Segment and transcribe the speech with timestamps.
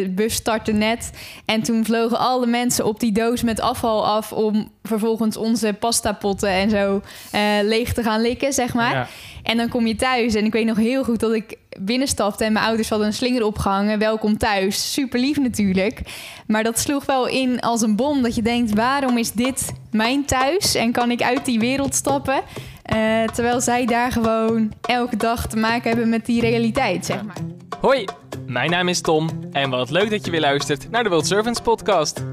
[0.00, 1.10] De bus startte net.
[1.44, 4.32] En toen vlogen alle mensen op die doos met afval af...
[4.32, 8.94] om vervolgens onze pastapotten en zo eh, leeg te gaan likken, zeg maar.
[8.94, 9.08] Ja.
[9.42, 10.34] En dan kom je thuis.
[10.34, 12.44] En ik weet nog heel goed dat ik binnenstapte...
[12.44, 13.98] en mijn ouders hadden een slinger opgehangen.
[13.98, 14.92] Welkom thuis.
[14.92, 16.00] Super lief natuurlijk.
[16.46, 18.22] Maar dat sloeg wel in als een bom.
[18.22, 20.74] Dat je denkt, waarom is dit mijn thuis?
[20.74, 22.42] En kan ik uit die wereld stappen?
[22.92, 27.36] Eh, terwijl zij daar gewoon elke dag te maken hebben met die realiteit, zeg maar.
[27.80, 28.04] Hoi,
[28.46, 31.60] mijn naam is Tom en wat leuk dat je weer luistert naar de World Servants
[31.60, 32.24] podcast.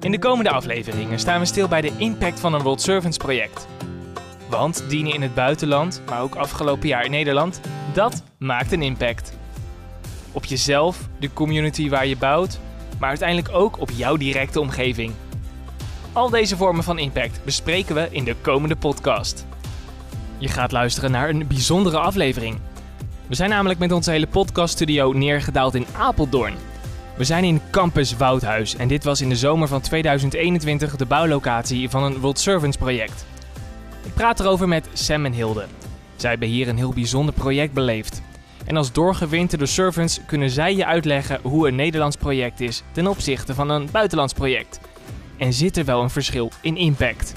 [0.00, 3.66] In de komende afleveringen staan we stil bij de impact van een World Servants project.
[4.48, 7.60] Want dienen in het buitenland, maar ook afgelopen jaar in Nederland,
[7.92, 9.36] dat maakt een impact.
[10.32, 12.58] Op jezelf, de community waar je bouwt,
[12.98, 15.12] maar uiteindelijk ook op jouw directe omgeving.
[16.12, 19.46] Al deze vormen van impact bespreken we in de komende podcast.
[20.42, 22.58] Je gaat luisteren naar een bijzondere aflevering.
[23.26, 26.54] We zijn namelijk met onze hele podcaststudio neergedaald in Apeldoorn.
[27.16, 31.88] We zijn in Campus Woudhuis en dit was in de zomer van 2021 de bouwlocatie
[31.88, 33.26] van een World Servants project.
[34.04, 35.66] Ik praat erover met Sam en Hilde.
[36.16, 38.22] Zij hebben hier een heel bijzonder project beleefd.
[38.64, 43.54] En als doorgewinterde servants kunnen zij je uitleggen hoe een Nederlands project is ten opzichte
[43.54, 44.80] van een buitenlands project.
[45.36, 47.34] En zit er wel een verschil in impact?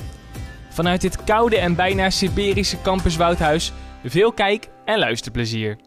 [0.75, 3.71] Vanuit dit koude en bijna Siberische Campus Woudhuis
[4.03, 5.77] veel kijk- en luisterplezier.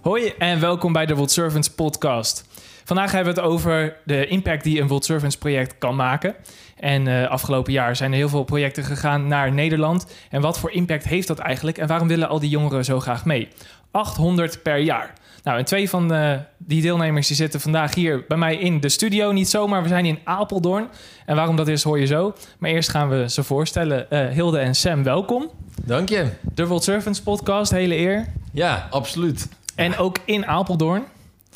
[0.00, 2.48] Hoi en welkom bij de World Servants podcast.
[2.84, 6.34] Vandaag hebben we het over de impact die een World Servants project kan maken.
[6.76, 10.06] En eh, afgelopen jaar zijn er heel veel projecten gegaan naar Nederland.
[10.30, 11.78] En wat voor impact heeft dat eigenlijk?
[11.78, 13.48] En waarom willen al die jongeren zo graag mee?
[13.90, 15.12] 800 per jaar.
[15.44, 16.12] Nou, en twee van
[16.58, 19.32] die deelnemers die zitten vandaag hier bij mij in de studio.
[19.32, 20.88] Niet zomaar, we zijn in Apeldoorn.
[21.26, 22.34] En waarom dat is, hoor je zo.
[22.58, 24.10] Maar eerst gaan we ze voorstellen.
[24.10, 25.50] Eh, Hilde en Sam, welkom.
[25.82, 26.30] Dank je.
[26.54, 28.26] De World Servants podcast, hele eer.
[28.52, 29.48] Ja, absoluut.
[29.74, 31.04] En ook in Apeldoorn.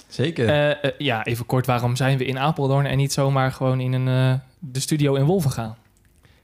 [0.09, 0.49] Zeker.
[0.49, 3.93] Eh, eh, ja, even kort, waarom zijn we in Apeldoorn en niet zomaar gewoon in
[3.93, 5.77] een, de studio in Wolven gaan?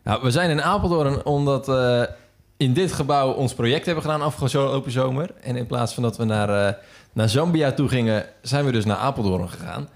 [0.03, 2.11] nou, we zijn in Apeldoorn omdat we
[2.57, 5.31] in dit gebouw ons project hebben gedaan afgelopen zomer.
[5.43, 6.79] En in plaats van dat we naar,
[7.15, 9.89] naar Zambia toe gingen, zijn we dus naar Apeldoorn gegaan.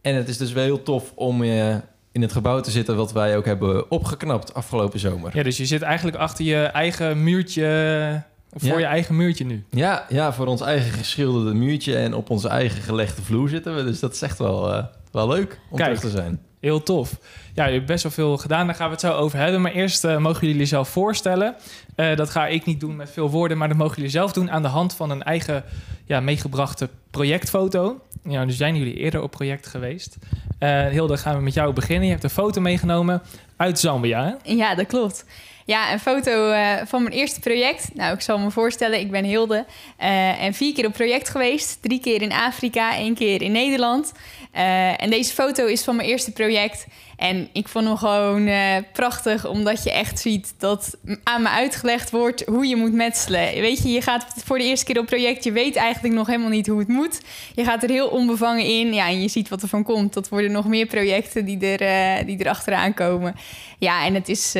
[0.00, 1.74] En het is dus wel heel tof om eh,
[2.12, 5.36] in het gebouw te zitten wat wij ook hebben opgeknapt afgelopen zomer.
[5.36, 8.22] Ja, dus je zit eigenlijk achter je eigen muurtje,
[8.52, 8.78] voor Ja.
[8.78, 9.64] je eigen muurtje nu.
[9.70, 13.84] Ja, ja, voor ons eigen geschilderde muurtje en op onze eigen gelegde vloer zitten we.
[13.84, 15.94] Dus dat is echt wel, eh, wel leuk om Kijk.
[15.94, 16.40] terug te zijn.
[16.60, 17.18] Heel tof.
[17.54, 19.60] Ja, je hebt best wel veel gedaan, daar gaan we het zo over hebben.
[19.60, 21.54] Maar eerst eh, mogen jullie jezelf voorstellen.
[21.94, 24.50] Eh, dat ga ik niet doen met veel woorden, maar dat mogen jullie zelf doen
[24.50, 25.64] aan de hand van een eigen
[26.04, 28.00] ja, meegebrachte projectfoto.
[28.24, 30.16] Ja, dus zijn jullie eerder op project geweest.
[30.58, 32.04] Eh Hilde, gaan we met jou beginnen.
[32.04, 33.22] Je hebt een foto meegenomen
[33.56, 34.24] uit Zambia.
[34.24, 34.52] Hè?
[34.54, 35.24] Ja, dat klopt.
[35.66, 37.94] Ja, een foto eh, van mijn eerste project.
[37.94, 39.64] Nou, ik zal me voorstellen, ik ben Hilde.
[39.96, 41.78] eh, en vier keer op project geweest.
[41.82, 44.12] Drie keer in Afrika, één keer in Nederland.
[44.52, 46.86] Eh, en deze foto is van mijn eerste project.
[47.16, 48.50] En ik vond hem gewoon
[48.92, 53.60] prachtig, omdat je echt ziet dat aan me uitgelegd wordt hoe je moet metselen.
[53.60, 56.48] Weet je, je gaat voor de eerste keer op project, je weet eigenlijk nog helemaal
[56.48, 57.20] niet hoe het moet.
[57.54, 60.12] Je gaat er heel onbevangen in, ja, en je ziet wat er van komt.
[60.14, 63.34] Dat worden nog meer projecten die er, die er achteraan komen.
[63.78, 64.54] Ja, en het is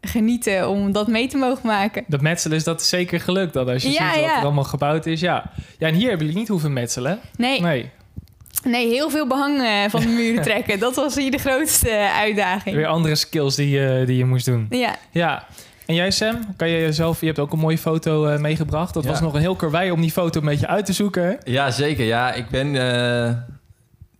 [0.00, 2.04] genieten om dat mee te mogen maken.
[2.06, 4.36] Dat metselen is dat zeker gelukt dan als je Ja, ziet wat ja.
[4.38, 5.20] er allemaal gebouwd is.
[5.20, 5.50] Ja.
[5.78, 7.18] ja, en hier hebben jullie niet hoeven metselen.
[7.36, 7.90] Nee, Nee,
[8.64, 10.78] nee heel veel behang eh, van de muren trekken.
[10.78, 12.76] Dat was hier de grootste eh, uitdaging.
[12.76, 14.66] weer andere skills die, je die je moest doen.
[14.70, 15.44] Ja, Ja.
[15.86, 18.94] En jij Sam, kan je jezelf, je hebt ook een mooie foto eh, meegebracht.
[18.94, 19.10] Dat Ja.
[19.10, 21.22] was nog een heel karwei om die foto een beetje uit te zoeken.
[21.24, 21.34] hè?
[21.44, 22.04] Ja, zeker.
[22.04, 23.32] Ja, ik ben eh,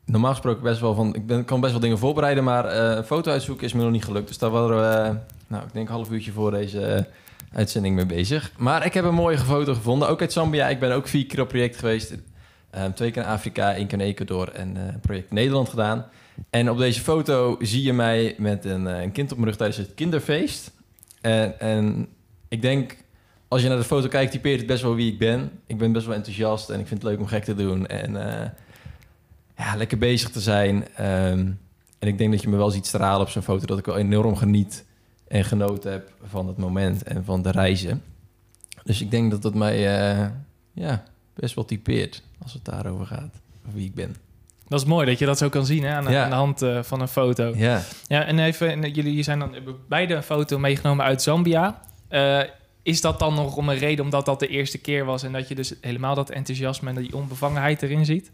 [0.05, 1.15] normaal gesproken best wel van...
[1.15, 3.91] Ik ben, kan best wel dingen voorbereiden, maar eh, een foto uitzoeken is me nog
[3.91, 4.29] niet gelukt.
[4.29, 5.17] Dus daar waren we,
[5.51, 7.05] nou, ik denk een half uurtje voor deze eh,
[7.53, 8.53] uitzending mee bezig.
[8.57, 10.69] Maar ik heb een mooie foto gevonden, ook uit Zambia.
[10.69, 12.15] Ik ben ook vier keer op project geweest.
[12.71, 16.07] Eh, twee keer in Afrika, één keer in Ecuador en eh, project Nederland gedaan.
[16.51, 19.57] En op deze foto zie je mij met een, eh, een kind op mijn rug
[19.57, 20.73] tijdens het kinderfeest.
[21.21, 22.09] En, en
[22.49, 22.97] ik denk,
[23.49, 25.51] als je naar de foto kijkt, typeert het best wel wie ik ben.
[25.67, 27.87] Ik ben best wel enthousiast en ik vind het leuk om gek te doen.
[27.87, 28.13] En
[29.57, 30.89] ja, lekker bezig te zijn.
[30.97, 31.47] Ehm,
[31.99, 33.67] en ik denk dat je me wel ziet stralen op zo'n foto...
[33.67, 34.85] dat ik wel enorm geniet
[35.31, 38.03] en genoten heb van het moment en van de reizen.
[38.85, 39.77] Dus ik denk dat dat mij
[40.21, 40.27] eh,
[40.73, 41.03] ja,
[41.35, 43.35] best wel typeert als het daarover gaat.
[43.67, 44.17] Of wie ik ben.
[44.69, 46.23] Dat is mooi dat je dat zo kan zien hè, aan, Ja.
[46.25, 47.53] aan de hand eh, van een foto.
[47.57, 47.83] Ja.
[48.07, 51.81] Ja, en even, en jullie zijn dan hebben beide een foto meegenomen uit Zambia.
[52.09, 52.41] Eh,
[52.83, 55.49] is dat dan nog om een reden omdat dat de eerste keer was en dat
[55.49, 58.31] je dus helemaal dat enthousiasme en die onbevangenheid erin ziet?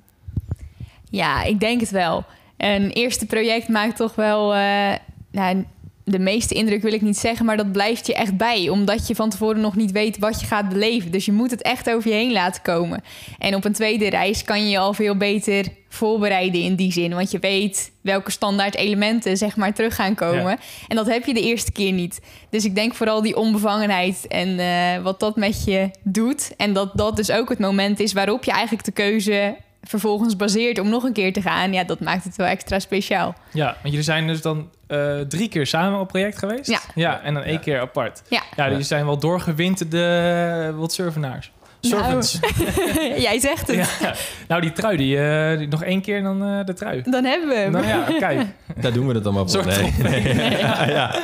[1.11, 2.25] Ja, ik denk het wel.
[2.57, 4.55] Een eerste project maakt toch wel...
[4.55, 4.95] eh,
[5.31, 5.65] nou,
[6.09, 8.69] de meeste indruk wil ik niet zeggen, maar dat blijft je echt bij.
[8.69, 11.11] Omdat je van tevoren nog niet weet wat je gaat beleven.
[11.11, 13.03] Dus je moet het echt over je heen laten komen.
[13.39, 17.15] En op een tweede reis kan je je al veel beter voorbereiden in die zin.
[17.15, 20.51] Want je weet welke standaard elementen zeg maar terug gaan komen.
[20.51, 20.59] Ja.
[20.89, 22.21] En dat heb je de eerste keer niet.
[22.51, 26.55] Dus ik denk vooral die onbevangenheid en eh, wat dat met je doet.
[26.57, 30.79] En dat dat dus ook het moment is waarop je eigenlijk de keuze vervolgens baseert
[30.79, 31.73] om nog een keer te gaan.
[31.73, 33.35] Ja, dat maakt het wel extra speciaal.
[33.53, 36.71] Ja, want jullie zijn dus dan eh, drie keer samen op project geweest?
[36.71, 36.81] Ja.
[36.95, 37.59] Ja, en dan één Ja.
[37.59, 38.23] keer apart.
[38.29, 38.43] Ja.
[38.57, 38.85] Ja, jullie Ja.
[38.85, 41.51] zijn wel doorgewinterde uh, wat surfenaars.
[41.81, 42.39] Servants.
[43.27, 43.77] Jij zegt het.
[44.01, 44.15] Ja.
[44.49, 47.03] Nou, die trui, die, eh, die nog één keer dan eh, de trui.
[47.03, 47.71] Dan hebben we hem.
[47.73, 48.47] Nou ja, kijk.
[48.81, 49.63] Daar doen we het dan maar voor.
[49.63, 50.57] Soort Nee, nee.
[50.59, 51.15] Ja, ja.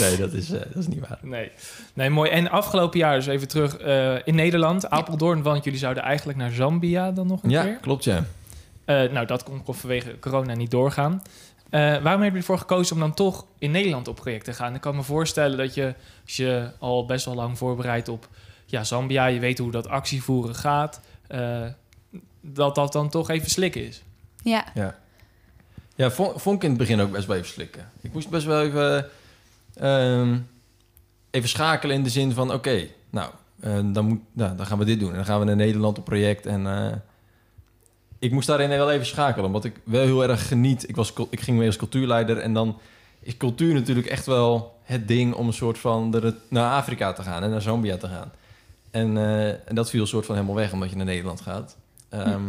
[0.00, 1.18] nee dat, is, eh, dat is niet waar.
[1.22, 1.50] Nee.
[1.94, 2.30] nee, mooi.
[2.30, 6.50] En afgelopen jaar, dus even terug, eh, in Nederland, Apeldoorn, want jullie zouden eigenlijk naar
[6.50, 7.78] Zambia dan nog een Ja, keer.
[7.80, 8.24] klopt ja.
[8.84, 11.22] Eh, nou, dat kon vanwege corona niet doorgaan.
[11.70, 14.74] Eh, waarom hebben jullie ervoor gekozen om dan toch in Nederland op project te gaan?
[14.74, 18.28] Ik kan me voorstellen dat je, als je al best wel lang voorbereidt op
[18.66, 21.64] ja, Zambia, je weet hoe dat actievoeren gaat, eh,
[22.40, 24.02] dat dat dan toch even slikken is.
[24.42, 24.64] Ja.
[24.74, 24.98] Ja,
[25.94, 27.90] ja vond, vond ik in het begin ook best wel even slikken.
[28.00, 29.10] Ik moest best wel even,
[29.74, 30.38] ehm,
[31.30, 32.52] even schakelen in de zin van...
[32.52, 33.30] oké, nou,
[33.60, 35.10] eh, dan, moet, nou, dan gaan we dit doen.
[35.10, 36.46] En dan gaan we naar Nederland op project.
[36.46, 36.92] En eh,
[38.18, 39.46] ik moest daarin wel even schakelen.
[39.46, 40.88] Omdat ik wel heel erg geniet.
[40.88, 42.38] Ik, was, ik ging mee als cultuurleider.
[42.38, 42.78] En dan
[43.20, 45.34] is cultuur natuurlijk echt wel het ding...
[45.34, 46.14] om een soort van
[46.48, 48.32] naar Afrika te gaan en naar Zambia te gaan.
[48.90, 51.76] En, eh, en dat viel een soort van helemaal weg omdat je naar Nederland gaat.
[52.08, 52.42] Ehm,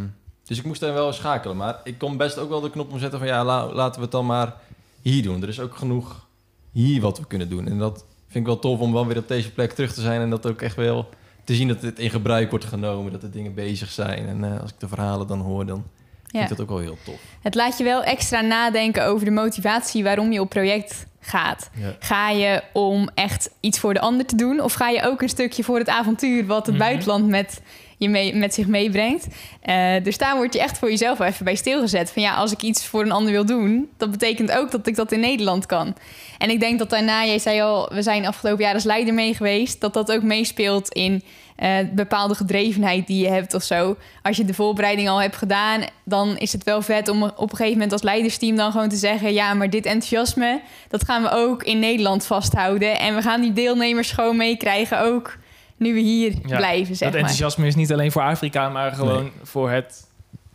[0.44, 1.58] Dus ik moest daar wel schakelen.
[1.58, 3.28] Maar ik kon best ook wel de knop omzetten van...
[3.28, 4.54] ja, la- laten we het dan maar
[5.02, 5.42] hier doen.
[5.42, 6.26] Er is ook genoeg
[6.72, 7.68] hier wat we kunnen doen.
[7.68, 10.22] En dat vind ik wel tof om wel weer op deze plek terug te zijn...
[10.22, 11.10] en dat ook echt wel
[11.48, 13.12] te zien dat het in gebruik wordt genomen...
[13.12, 14.28] dat er dingen bezig zijn.
[14.28, 15.76] En eh, als ik de verhalen dan hoor, dan
[16.22, 16.42] vind Ja.
[16.42, 17.20] ik dat ook wel heel tof.
[17.42, 21.70] Het laat je wel extra nadenken over de motivatie waarom je op project gaat.
[21.74, 21.96] Ja.
[22.00, 24.62] Ga je om echt iets voor de ander te doen?
[24.62, 26.84] Of ga je ook een stukje voor het avontuur wat het Mhm.
[26.84, 27.62] buitenland met,
[27.98, 29.28] je mee, met zich meebrengt?
[29.62, 32.12] Eh, dus daar word je echt voor jezelf even bij stilgezet.
[32.12, 34.96] Van ja, als ik iets voor een ander wil doen, dat betekent ook dat ik
[34.96, 35.96] dat in Nederland kan.
[36.38, 39.34] En ik denk dat daarna, jij zei al, we zijn afgelopen jaar als leider mee
[39.34, 41.24] geweest, dat dat ook meespeelt in
[41.58, 43.98] eh, bepaalde gedrevenheid die je hebt of zo.
[44.22, 47.50] Als je de voorbereiding al hebt gedaan, dan is het wel vet om op een
[47.50, 51.30] gegeven moment als leidersteam dan gewoon te zeggen: ja, maar dit enthousiasme, dat gaan we
[51.30, 53.00] ook in Nederland vasthouden.
[53.00, 55.38] En we gaan die deelnemers gewoon meekrijgen, ook
[55.78, 57.30] nu we hier Ja, blijven, zeg dat maar.
[57.30, 59.32] enthousiasme is niet alleen voor Afrika, maar gewoon Nee.
[59.44, 60.06] voor het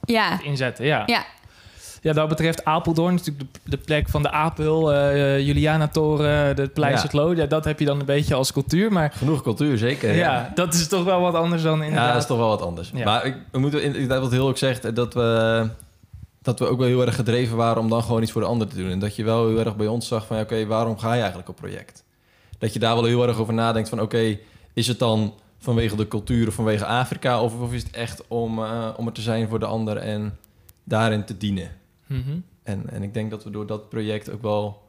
[0.05, 0.85] Ja, inzetten.
[0.85, 1.03] Ja.
[1.07, 1.25] Ja.
[2.01, 7.35] Ja, dat betreft Apeldoorn, natuurlijk de, de plek van de Apel, eh Juliana-toren, de Pleistoclo.
[7.35, 7.47] Ja.
[7.47, 8.93] dat heb je dan een beetje als cultuur.
[8.93, 10.15] Maar Genoeg cultuur, zeker.
[10.15, 12.07] ja, dat is toch wel wat anders dan inderdaad.
[12.07, 12.91] Ja, dat is toch wel wat anders.
[12.95, 13.05] Ja.
[13.05, 15.69] Maar ik, we moeten inderdaad wat heel ook zegt, dat we,
[16.43, 18.69] dat we ook wel heel erg gedreven waren om dan gewoon iets voor de ander
[18.69, 18.91] te doen.
[18.91, 21.19] En dat je wel heel erg bij ons zag van, ja, oké, waarom ga je
[21.19, 22.05] eigenlijk op project?
[22.59, 24.39] Dat je daar wel heel erg over nadenkt van, oké,
[24.73, 27.43] is het dan vanwege de cultuur of vanwege Afrika?
[27.43, 30.39] Of, of is het echt om, eh, om er te zijn voor de ander en
[30.85, 31.71] daarin te dienen?
[32.07, 32.39] Mhm.
[32.63, 34.83] En, en ik denk dat we door dat project ook wel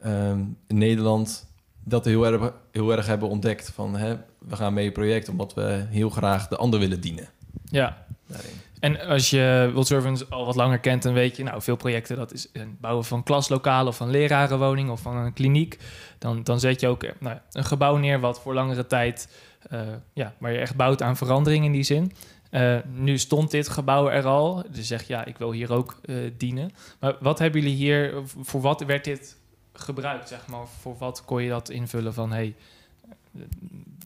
[0.00, 1.46] ehm, in Nederland
[1.84, 3.70] dat heel erg, heel erg hebben ontdekt.
[3.70, 7.28] Van hè, we gaan mee op project omdat we heel graag de ander willen dienen.
[7.64, 8.52] Ja, Daarin.
[8.80, 12.16] En als je World Servants al wat langer kent, dan weet je, nou, veel projecten,
[12.16, 15.78] dat is het bouwen van klaslokalen of van lerarenwoning of van een kliniek.
[16.18, 19.28] Dan, dan zet je ook eh, nou, een gebouw neer wat voor langere tijd,
[19.70, 19.80] eh,
[20.12, 22.12] ja, waar je echt bouwt aan verandering in die zin.
[22.50, 26.00] Eh, nu stond dit gebouw er al, dus zeg ja, ik wil hier ook
[26.36, 26.70] dienen.
[27.00, 29.36] Maar wat hebben jullie hier, voor wat werd dit
[29.72, 30.66] gebruikt, zeg maar?
[30.80, 32.54] Voor wat kon je dat invullen van, hey,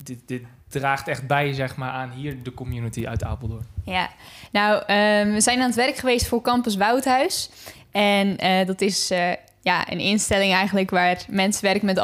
[0.02, 3.66] dit, dit draagt echt bij, zeg maar, aan hier de community uit Apeldoorn?
[3.84, 4.08] Ja,
[4.52, 7.50] nou, ehm, we zijn aan het werk geweest voor Campus Woudhuis.
[7.90, 11.98] En eh, dat is eh, ja, een instelling eigenlijk waar mensen werken met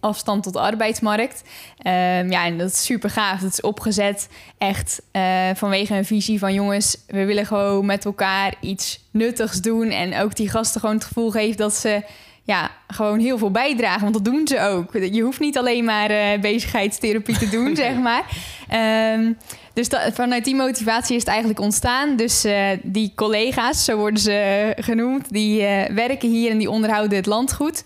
[0.00, 1.42] afstand, tot de arbeidsmarkt.
[1.78, 3.40] Ehm, ja, en dat is super gaaf.
[3.40, 4.28] Dat is opgezet
[4.58, 9.90] echt eh, vanwege een visie van jongens, we willen gewoon met elkaar iets nuttigs doen.
[9.90, 12.02] En ook die gasten gewoon het gevoel geven dat ze
[12.44, 14.00] ja, gewoon heel veel bijdragen.
[14.00, 14.92] Want dat doen ze ook.
[14.92, 18.24] Je hoeft niet alleen maar eh, bezigheidstherapie te doen, zeg maar.
[18.68, 19.32] Ehm,
[19.74, 22.16] dus vanuit die motivatie is het eigenlijk ontstaan.
[22.16, 25.60] Dus eh, die collega's, zo worden ze eh, genoemd, die
[25.94, 27.84] werken hier en die onderhouden het landgoed.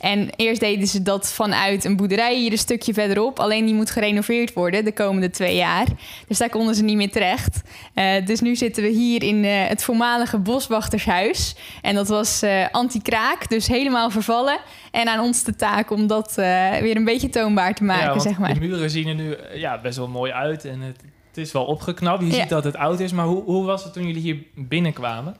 [0.00, 3.38] En eerst deden ze dat vanuit een boerderij hier een stukje verderop.
[3.40, 5.86] Alleen die moet gerenoveerd worden de komende twee jaar.
[6.28, 7.60] Dus daar konden ze niet meer terecht.
[7.94, 11.56] Eh, dus nu zitten we hier in eh, het voormalige boswachtershuis.
[11.82, 14.58] En dat was eh, anti-kraak, dus helemaal vervallen.
[14.90, 18.10] En aan ons de taak om dat eh, weer een beetje toonbaar te maken, ja,
[18.10, 18.54] want zeg maar.
[18.54, 21.64] De muren zien er nu ja, best wel mooi uit en het, het is wel
[21.64, 22.22] opgeknapt.
[22.22, 22.34] Je Ja.
[22.40, 25.36] ziet dat het oud is, maar hoe, hoe was het toen jullie hier binnenkwamen?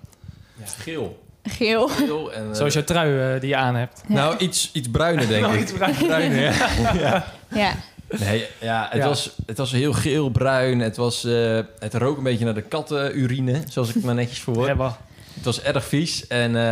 [0.58, 1.24] Ja, geel.
[1.48, 1.88] Geel.
[1.88, 4.02] geel en, eh, Zoals jouw trui eh, die je aan hebt.
[4.06, 5.60] Nou, iets, iets bruiner, denk Nou, ik.
[5.60, 6.40] iets bruiner.
[6.42, 6.68] Ja.
[6.94, 7.24] ja.
[7.50, 7.74] Ja.
[8.18, 9.08] Nee, ja, het, Ja.
[9.08, 10.80] Was, het was heel geel-bruin.
[10.80, 14.44] Het, was, eh, het rook een beetje naar de kattenurine, zoals ik het maar netjes.
[14.54, 14.96] Ja, wel.
[15.34, 16.62] Het was erg vies en eh,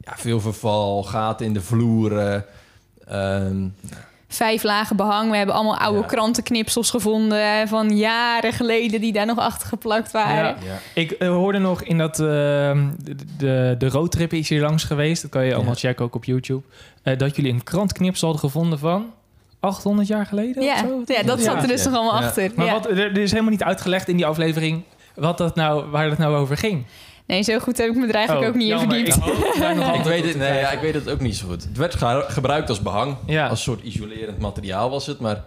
[0.00, 2.18] ja, veel verval, gaten in de vloer.
[2.18, 2.40] eh,
[3.08, 3.56] ehm,
[4.32, 5.30] Vijf lagen behang.
[5.30, 6.06] We hebben allemaal oude Ja.
[6.06, 10.44] krantenknipsels gevonden van jaren geleden die daar nog achter geplakt waren.
[10.44, 10.56] Ja.
[10.66, 10.78] ja.
[10.94, 12.20] Ik eh, hoorde nog in dat...
[12.20, 15.22] ehm, de, de, de roadtrip is hier langs geweest.
[15.22, 15.78] Dat kan je allemaal Ja.
[15.78, 16.62] checken, ook op YouTube.
[17.02, 19.12] eh, dat jullie een krantknips hadden gevonden van
[19.60, 21.02] 800 jaar geleden Ja, of zo?
[21.14, 21.90] ja, dat zat er dus Ja.
[21.90, 22.26] nog allemaal Ja.
[22.26, 22.50] achter.
[22.56, 22.72] Maar ja.
[22.72, 24.82] wat, er, er is helemaal niet uitgelegd in die aflevering...
[25.14, 26.84] Wat dat nou, waar dat nou over ging.
[27.30, 29.16] Nee, zo goed heb ik me er eigenlijk Oh, ook niet in verdiept.
[29.96, 31.62] Ik weet, het, nee, ja, ik weet het ook niet zo goed.
[31.64, 33.46] Het werd ge- gebruikt als behang, Ja.
[33.48, 35.20] als soort isolerend materiaal was het.
[35.20, 35.44] Maar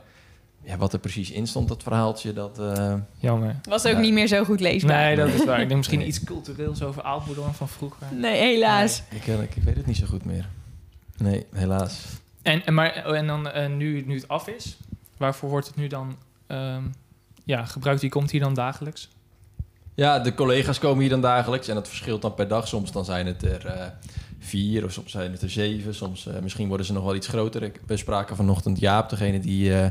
[0.63, 2.59] ja, wat er precies in stond, dat verhaaltje, dat...
[2.59, 3.55] eh, Jammer.
[3.69, 3.99] Was ook Ja.
[3.99, 4.97] niet meer zo goed leesbaar.
[5.05, 5.59] Nee, dat is waar.
[5.61, 6.07] Ik denk misschien Nee.
[6.07, 8.07] iets cultureels over Aalboedorn van vroeger.
[8.11, 9.03] Nee, helaas.
[9.09, 10.45] ik, eh, ik, ik weet het niet zo goed meer.
[11.17, 11.99] Nee, helaas.
[12.41, 14.77] En, en, maar, oh, en dan eh, nu, nu het af is,
[15.17, 16.15] waarvoor wordt het nu dan
[16.47, 16.83] ehm,
[17.45, 18.01] ja, gebruikt?
[18.01, 19.09] Wie komt hier dan dagelijks?
[19.95, 22.67] Ja, de collega's komen hier dan dagelijks en dat verschilt dan per dag.
[22.67, 23.85] Soms dan zijn het er eh,
[24.39, 25.95] vier of soms zijn het er zeven.
[25.95, 27.63] Soms eh, misschien worden ze nog wel iets groter.
[27.63, 29.87] Ik, we spraken vanochtend Jaap, degene die, eh,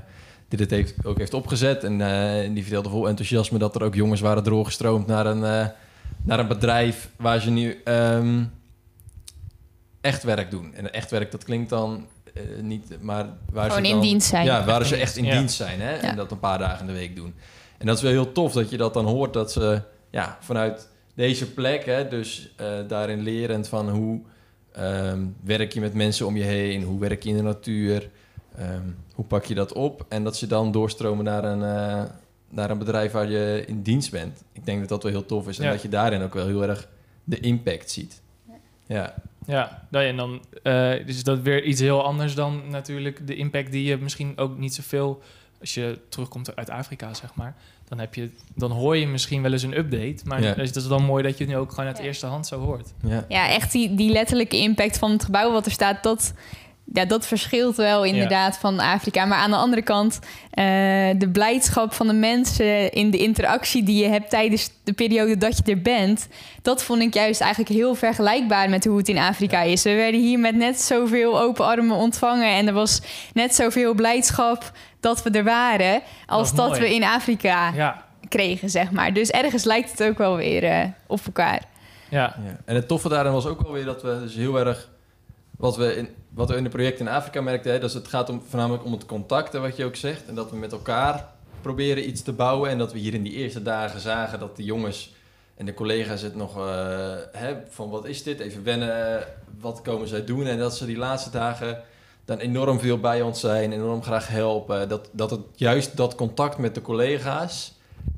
[0.48, 1.84] die dit heeft, ook heeft opgezet.
[1.84, 5.66] En eh, die vertelde vol enthousiasme dat er ook jongens waren doorgestroomd naar een, eh,
[6.22, 8.44] naar een bedrijf waar ze nu ehm,
[10.00, 10.74] echt werk doen.
[10.74, 14.28] En echt werk, dat klinkt dan eh, niet, maar waar Gewoon ze in dan, dienst
[14.28, 14.44] zijn.
[14.44, 15.38] Ja, waar Echt ze in echt in dienst, ja.
[15.38, 15.80] dienst zijn.
[15.80, 15.94] Hè?
[15.94, 16.02] Ja.
[16.02, 17.34] En dat een paar dagen in de week doen.
[17.82, 20.88] En dat is wel heel tof dat je dat dan hoort dat ze ja, vanuit
[21.14, 24.20] deze plek, hè, dus eh, daarin lerend van hoe
[24.72, 28.10] ehm, werk je met mensen om je heen, hoe werk je in de natuur,
[28.56, 28.82] ehm,
[29.14, 32.10] hoe pak je dat op en dat ze dan doorstromen naar een, eh,
[32.48, 34.42] naar een bedrijf waar je in dienst bent.
[34.52, 35.70] Ik denk dat dat wel heel tof is en Ja.
[35.70, 36.88] dat je daarin ook wel heel erg
[37.24, 38.22] de impact ziet.
[38.86, 39.14] Ja,
[39.46, 43.36] Ja, nou ja, en dan eh, is dat weer iets heel anders dan natuurlijk de
[43.36, 45.22] impact die je misschien ook niet zoveel...
[45.62, 47.54] Als je terugkomt uit Afrika, zeg maar,
[47.88, 50.16] dan, heb je, dan hoor je misschien wel eens een update.
[50.24, 50.54] Maar Ja.
[50.56, 52.04] het is dan mooi dat je het nu ook gewoon uit Ja.
[52.04, 52.92] eerste hand zo hoort.
[53.06, 53.24] ja.
[53.28, 56.32] Ja, echt die, die letterlijke impact van het gebouw wat er staat, dat,
[56.92, 59.24] ja, dat verschilt wel inderdaad van Afrika.
[59.24, 60.18] Maar aan de andere kant,
[60.50, 60.64] eh,
[61.18, 65.56] de blijdschap van de mensen in de interactie die je hebt tijdens de periode dat
[65.56, 66.28] je er bent,
[66.62, 69.82] dat vond ik juist eigenlijk heel vergelijkbaar met hoe het in Afrika is.
[69.82, 73.00] We werden hier met net zoveel open armen ontvangen en er was
[73.34, 78.90] net zoveel blijdschap dat we er waren, als dat, we in Afrika Ja, kregen, zeg
[78.90, 79.12] maar.
[79.12, 81.62] Dus ergens lijkt het ook wel weer eh, op elkaar.
[82.08, 82.56] ja, Ja.
[82.64, 84.88] En het toffe daarin was ook wel weer dat we dus heel erg...
[85.56, 87.72] Wat we in, wat we in de projecten in Afrika merkten...
[87.72, 90.26] Hè, dus het gaat om, voornamelijk om het contact, hè, wat je ook zegt.
[90.28, 91.28] En dat we met elkaar
[91.60, 92.70] proberen iets te bouwen.
[92.70, 95.14] En dat we hier in die eerste dagen zagen dat de jongens
[95.56, 96.56] en de collega's het nog...
[96.56, 98.40] eh, hè, van wat is dit?
[98.40, 99.24] Even wennen,
[99.60, 100.46] wat komen zij doen?
[100.46, 101.82] En dat ze die laatste dagen
[102.24, 103.72] dan enorm veel bij ons zijn.
[103.72, 104.88] Enorm graag helpen.
[104.88, 107.72] Dat, dat het juist dat contact met de collega's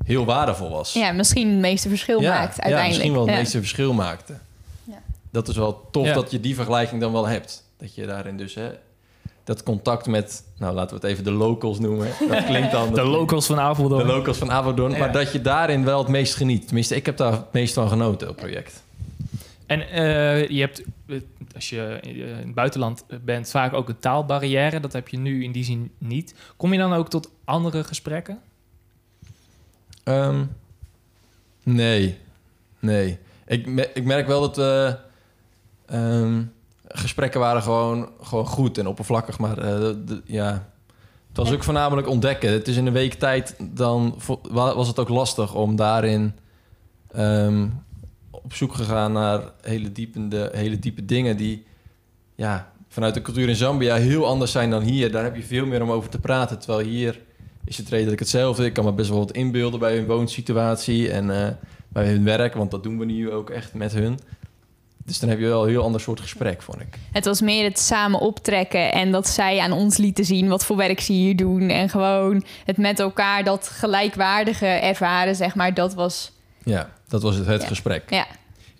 [0.05, 0.93] heel waardevol was.
[0.93, 2.81] Ja, misschien het meeste verschil maakt uiteindelijk.
[2.83, 3.37] Ja, misschien wel het Ja.
[3.37, 4.33] meeste verschil maakte.
[4.83, 5.01] Ja.
[5.31, 6.13] Dat is wel tof Ja.
[6.13, 7.63] dat je die vergelijking dan wel hebt.
[7.77, 8.69] Dat je daarin dus hè,
[9.43, 12.07] dat contact met, nou laten we het even de locals noemen.
[12.29, 14.05] Dat klinkt dan de locals van de Apeldoorn.
[14.05, 14.47] locals van.
[14.47, 14.97] Ja.
[14.97, 16.65] Maar dat je daarin wel het meest geniet.
[16.65, 18.83] Tenminste, ik heb daar het meest van genoten op het project.
[19.65, 21.21] En eh, je hebt, eh,
[21.55, 24.79] als je in het buitenland bent, vaak ook een taalbarrière.
[24.79, 26.35] Dat heb je nu in die zin niet.
[26.57, 28.39] Kom je dan ook tot andere gesprekken?
[30.03, 30.43] Ehm,
[31.63, 32.17] nee,
[32.79, 33.17] nee.
[33.47, 34.97] Ik, me- ik merk wel dat we...
[35.85, 36.43] ehm,
[36.87, 39.39] gesprekken waren gewoon, gewoon goed en oppervlakkig.
[39.39, 39.95] Maar eh,
[40.25, 40.69] ja,
[41.27, 42.51] het was ook voornamelijk ontdekken.
[42.51, 44.19] Het is in een week tijd, dan
[44.51, 46.33] was het ook lastig om daarin
[47.11, 47.67] ehm,
[48.45, 51.65] op zoek gegaan naar hele, diepende, hele diepe dingen die
[52.35, 55.11] ja, vanuit de cultuur in Zambia heel anders zijn dan hier.
[55.11, 56.59] Daar heb je veel meer om over te praten.
[56.59, 57.19] Terwijl hier
[57.65, 58.65] is het redelijk hetzelfde.
[58.65, 61.47] Ik kan me best wel wat inbeelden bij hun woonsituatie en eh,
[61.87, 64.19] bij hun werk, want dat doen we nu ook echt met hun.
[65.05, 66.97] Dus dan heb je wel een heel ander soort gesprek, vond ik.
[67.11, 70.75] Het was meer het samen optrekken en dat zij aan ons lieten zien wat voor
[70.77, 71.69] werk ze hier doen.
[71.69, 76.31] En gewoon het met elkaar dat gelijkwaardige ervaren, zeg maar, dat was...
[76.63, 77.67] Ja, dat was het, het Ja.
[77.67, 78.09] gesprek.
[78.09, 78.25] Ja,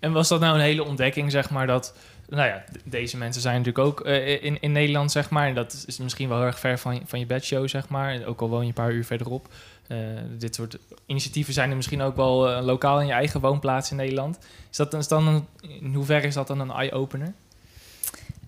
[0.06, 1.94] En was dat nou een hele ontdekking, zeg maar, dat...
[2.28, 5.48] Nou ja, deze mensen zijn natuurlijk ook eh, in, in Nederland, zeg maar.
[5.48, 8.24] En dat is misschien wel heel erg ver van, van je bedshow, zeg maar.
[8.24, 9.48] Ook al woon je een paar uur verderop.
[9.86, 9.96] Eh,
[10.38, 13.96] dit soort initiatieven zijn er misschien ook wel eh, lokaal in je eigen woonplaats in
[13.96, 14.38] Nederland.
[14.70, 17.32] Is dat, is dan in hoeverre is dat dan een eye-opener?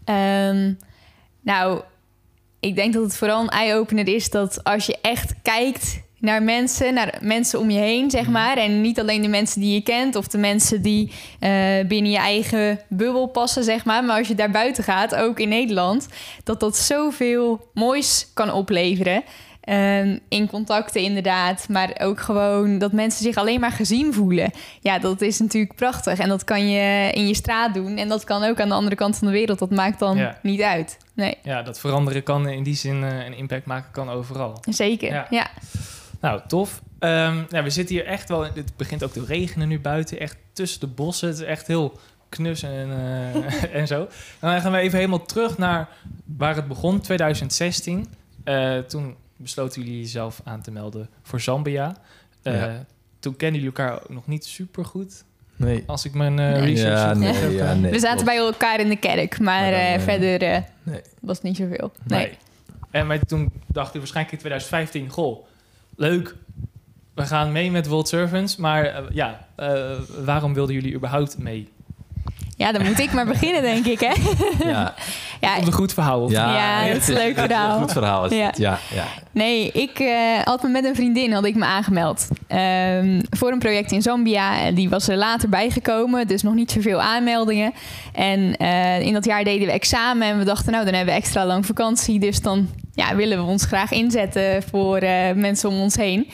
[0.05, 0.73] Ehm,
[1.41, 1.83] nou,
[2.61, 6.95] ik denk dat het vooral een eye-opener is dat als je echt kijkt naar mensen,
[6.95, 8.31] naar mensen om je heen, zeg Mhm.
[8.33, 8.57] maar.
[8.57, 11.51] En niet alleen de mensen die je kent of de mensen die eh,
[11.89, 14.05] binnen je eigen bubbel passen, zeg maar.
[14.05, 16.09] Maar als je daar buiten gaat, ook in Nederland,
[16.45, 19.23] dat dat zoveel moois kan opleveren.
[19.61, 24.51] Ehm, in contacten inderdaad, maar ook gewoon dat mensen zich alleen maar gezien voelen.
[24.81, 26.19] Ja, dat is natuurlijk prachtig.
[26.19, 27.97] En dat kan je in je straat doen.
[27.97, 29.59] En dat kan ook aan de andere kant van de wereld.
[29.59, 30.39] Dat maakt dan Ja.
[30.43, 30.99] niet uit.
[31.15, 34.61] Nee, Ja, dat veranderen kan in die zin eh, een impact maken kan overal.
[34.69, 35.13] zeker.
[35.13, 35.27] Ja.
[35.31, 35.47] ja.
[36.21, 36.83] Nou, tof.
[36.99, 38.45] Ehm, ja, we zitten hier echt wel...
[38.45, 40.19] Het begint ook te regenen nu buiten.
[40.21, 41.29] Echt tussen de bossen.
[41.29, 41.99] Het is echt heel
[42.29, 44.01] knus en, eh, en zo.
[44.41, 45.89] En dan gaan we even helemaal terug naar
[46.37, 48.07] waar het begon, 2016.
[48.45, 51.97] Eh, toen besloten jullie jezelf aan te melden voor Zambia.
[52.43, 52.85] Eh, Ja.
[53.19, 55.25] Toen kenden jullie elkaar ook nog niet super goed.
[55.57, 55.85] Nee.
[55.87, 56.61] Als ik mijn eh, Nee.
[56.61, 57.91] research Ja, nee, heb, ja, nee.
[57.91, 61.01] We zaten bij elkaar in de kerk, maar, Maar dan, verder eh, nee.
[61.21, 61.93] was het niet zoveel.
[62.05, 62.19] Nee.
[62.21, 62.37] Nee.
[62.91, 65.47] En maar toen dacht ik waarschijnlijk in 2015, goh,
[65.99, 66.35] leuk.
[67.15, 68.57] We gaan mee met World Servants.
[68.57, 69.81] Maar eh, ja, eh,
[70.25, 71.69] waarom wilden jullie überhaupt mee?
[72.57, 74.13] Ja, dan moet ik maar beginnen, denk ik, hè?
[74.69, 74.95] Ja,
[75.41, 76.21] Ja, een goed verhaal.
[76.23, 77.75] Of ja, Ja, het is een leuk verhaal.
[77.77, 78.47] Een goed verhaal is Ja.
[78.47, 78.57] het.
[78.59, 79.05] Ja, ja.
[79.39, 83.59] Nee, ik eh, had me met een vriendin had ik me aangemeld Ehm, voor een
[83.59, 84.61] project in Zambia.
[84.61, 87.73] En Die was er later bijgekomen, dus nog niet zoveel aanmeldingen.
[88.13, 91.21] En eh, in dat jaar deden we examen en we dachten, nou, dan hebben we
[91.21, 92.21] extra lang vakantie.
[92.21, 96.29] Dus dan ja, willen we ons graag inzetten voor eh, mensen om ons heen.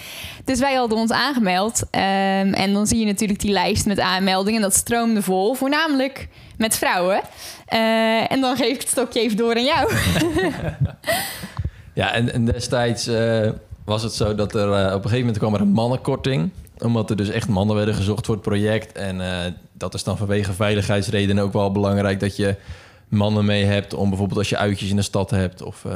[0.44, 1.82] Dus wij hadden ons aangemeld.
[1.90, 4.60] Ehm, en dan zie je natuurlijk die lijst met aanmeldingen.
[4.60, 7.20] Dat stroomde vol, voornamelijk met vrouwen.
[7.66, 9.92] Eh, en dan geef ik het stokje even door aan jou.
[11.94, 13.50] Ja, en, en destijds eh,
[13.84, 16.50] was het zo dat er eh, op een gegeven moment kwam er een mannenkorting.
[16.78, 18.92] Omdat er dus echt mannen werden gezocht voor het project.
[18.92, 22.56] En eh, dat is dan vanwege veiligheidsredenen ook wel belangrijk dat je
[23.08, 23.94] mannen mee hebt.
[23.94, 25.86] Om bijvoorbeeld als je uitjes in de stad hebt of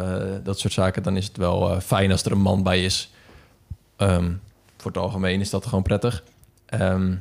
[0.43, 1.03] dat soort zaken.
[1.03, 3.11] Dan is het wel fijn als er een man bij is.
[3.97, 4.33] Ehm,
[4.77, 6.25] voor het algemeen is dat gewoon prettig.
[6.67, 7.15] Ehm,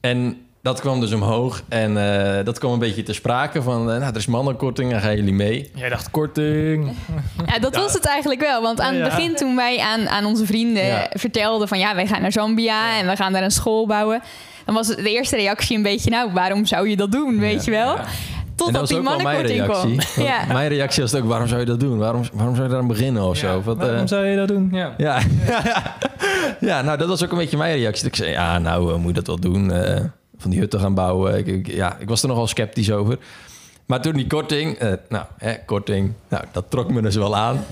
[0.00, 1.62] en dat kwam dus omhoog.
[1.68, 1.96] En
[2.38, 3.80] eh, dat kwam een beetje ter sprake van...
[3.90, 5.70] eh, nou, er is mannenkorting, dan gaan jullie mee.
[5.74, 6.90] Jij dacht korting.
[7.52, 8.62] Ja, dat was het eigenlijk wel.
[8.62, 11.06] Want aan het begin toen wij aan, aan onze vrienden Ja.
[11.10, 11.78] vertelden van...
[11.78, 14.22] ja, wij gaan naar Zambia en we gaan daar een school bouwen...
[14.64, 16.10] dan was de eerste reactie een beetje...
[16.10, 17.96] nou, waarom zou je dat doen, weet je wel?
[18.54, 19.88] Totdat die mannenkorting kwam.
[19.88, 20.22] reactie.
[20.30, 20.44] Ja.
[20.52, 21.98] Mijn reactie was ook, waarom zou je dat doen?
[21.98, 23.62] Waarom, waarom zou je daar aan beginnen of zo?
[23.62, 24.68] Wat, Waarom eh, zou je dat doen?
[24.72, 24.94] Ja.
[24.98, 25.18] ja.
[26.70, 28.06] ja, nou dat was ook een beetje mijn reactie.
[28.06, 29.72] Ik zei, ja, nou moet je dat wel doen.
[30.40, 31.38] Van die hutten gaan bouwen.
[31.38, 33.18] Ik, ik- ja, ik was er nogal sceptisch over.
[33.86, 37.64] Maar toen die korting, eh, nou, hè, korting, nou, dat trok me dus wel aan.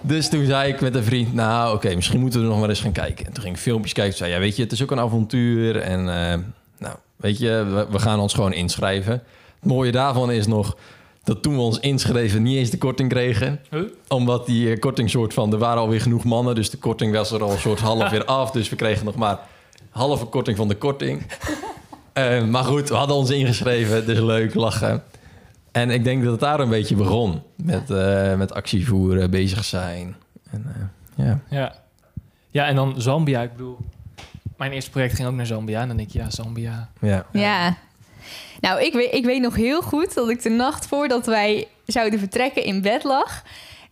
[0.00, 2.68] Dus toen zei ik met een vriend, nou oké, misschien moeten we er nog maar
[2.68, 3.26] eens gaan kijken.
[3.26, 4.16] En toen ging ik filmpjes kijken.
[4.16, 5.76] Toen zei, ja weet je, het is ook een avontuur.
[5.76, 6.38] En eh,
[6.78, 9.12] nou, weet je, we, we gaan ons gewoon inschrijven.
[9.60, 10.76] Het mooie daarvan is nog
[11.24, 13.60] dat toen we ons inschreven niet eens de korting kregen.
[13.70, 13.80] Huh?
[14.08, 16.54] Omdat die eh, korting soort van, er waren alweer genoeg mannen.
[16.54, 18.50] Dus de korting was er al een soort half weer af.
[18.50, 19.38] Dus we kregen nog maar
[19.90, 21.26] halve korting van de korting.
[22.18, 24.06] Eh, maar goed, we hadden ons ingeschreven.
[24.06, 25.02] Dus leuk, lachen.
[25.72, 27.42] En ik denk dat het daar een beetje begon.
[27.56, 30.16] Met, eh, met actie voeren, bezig zijn.
[30.50, 31.40] En, eh, ja.
[31.48, 31.74] Ja.
[32.50, 33.42] ja, en dan Zambia.
[33.42, 33.78] Ik bedoel,
[34.56, 35.80] mijn eerste project ging ook naar Zambia.
[35.80, 36.90] En dan denk ik, ja, Zambia.
[37.00, 37.26] Ja.
[37.32, 37.76] Ja.
[38.60, 42.18] Nou, ik weet, ik weet nog heel goed dat ik de nacht voordat wij zouden
[42.18, 43.42] vertrekken in bed lag.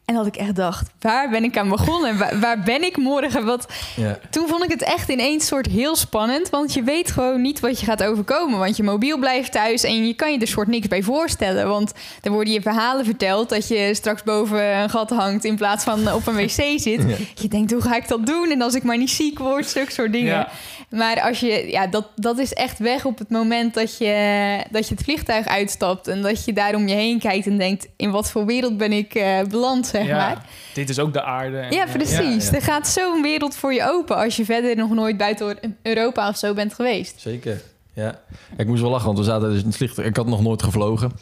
[0.07, 2.19] En dat ik echt dacht, waar ben ik aan begonnen?
[2.19, 3.45] Waar, waar ben ik morgen?
[3.45, 3.67] Wat,
[3.97, 4.19] ja.
[4.31, 6.51] toen vond ik het echt ineens soort heel spannend.
[6.51, 8.59] Want je weet gewoon niet wat je gaat overkomen.
[8.59, 11.69] Want je mobiel blijft thuis en je kan je er soort niks bij voorstellen.
[11.69, 11.93] Want
[12.23, 16.13] er worden je verhalen verteld dat je straks boven een gat hangt in plaats van
[16.13, 16.85] op een wc zit.
[16.87, 17.17] Ja.
[17.35, 18.51] Je denkt, hoe ga ik dat doen?
[18.51, 20.35] En als ik maar niet ziek word, zulke soort dingen.
[20.35, 20.49] Ja.
[20.89, 24.89] Maar als je, ja, dat, dat is echt weg op het moment dat je, dat
[24.89, 26.09] je het vliegtuig uitstapt.
[26.09, 28.93] En dat je daar om je heen kijkt en denkt: in wat voor wereld ben
[28.93, 30.17] ik eh, beland, zeg ja.
[30.17, 30.47] maar.
[30.75, 31.59] Dit is ook de aarde.
[31.59, 32.47] En, Ja, eh, precies.
[32.49, 32.53] ja.
[32.53, 36.37] Er gaat zo'n wereld voor je open als je verder nog nooit buiten Europa of
[36.37, 37.21] zo bent geweest.
[37.21, 37.63] Zeker.
[37.93, 38.21] Ja.
[38.57, 40.09] Ik moest wel lachen, want we zaten dus in het vliegtuig.
[40.09, 41.13] Ik had nog nooit gevlogen.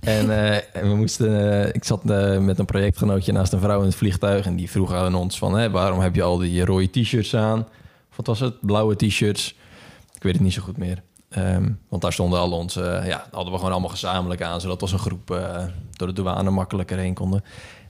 [0.00, 3.86] En, eh, en we moesten, ik zat eh, met een projectgenootje naast een vrouw in
[3.86, 4.46] het vliegtuig.
[4.46, 7.66] En die vroeg aan ons van, hè, waarom heb je al die rode t-shirts aan?
[8.20, 8.60] Wat was het?
[8.60, 9.54] Blauwe t-shirts.
[10.14, 11.02] Ik weet het niet zo goed meer.
[11.28, 14.60] Ehm, want daar stonden al onze, eh, ja, hadden we gewoon allemaal gezamenlijk aan.
[14.60, 17.44] Zodat we als een groep eh, door de douane makkelijker heen konden.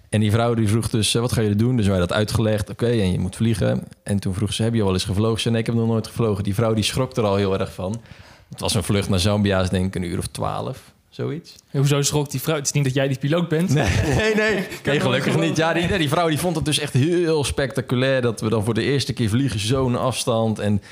[0.08, 1.76] En die vrouw die vroeg dus, eh, wat ga je doen?
[1.76, 2.70] Dus wij dat uitgelegd.
[2.70, 3.82] Oké, en je moet vliegen.
[4.02, 5.40] En toen vroeg ze, heb je al eens gevlogen?
[5.40, 6.44] Ze nee, ik heb nog nooit gevlogen.
[6.44, 8.00] Die vrouw die schrok er al heel erg van.
[8.48, 11.54] Het was een vlucht naar Zambia, denk ik een uur of twaalf, zoiets.
[11.70, 12.54] Hoezo schrok die vrouw?
[12.54, 13.68] Het is niet dat jij die piloot bent.
[13.68, 15.00] Nee, nee, nee.
[15.00, 15.56] gelukkig niet.
[15.56, 18.22] Ja, die, nee, die vrouw die vond het dus echt heel spectaculair...
[18.22, 20.58] dat we dan voor de eerste keer vliegen zo'n afstand.
[20.58, 20.82] En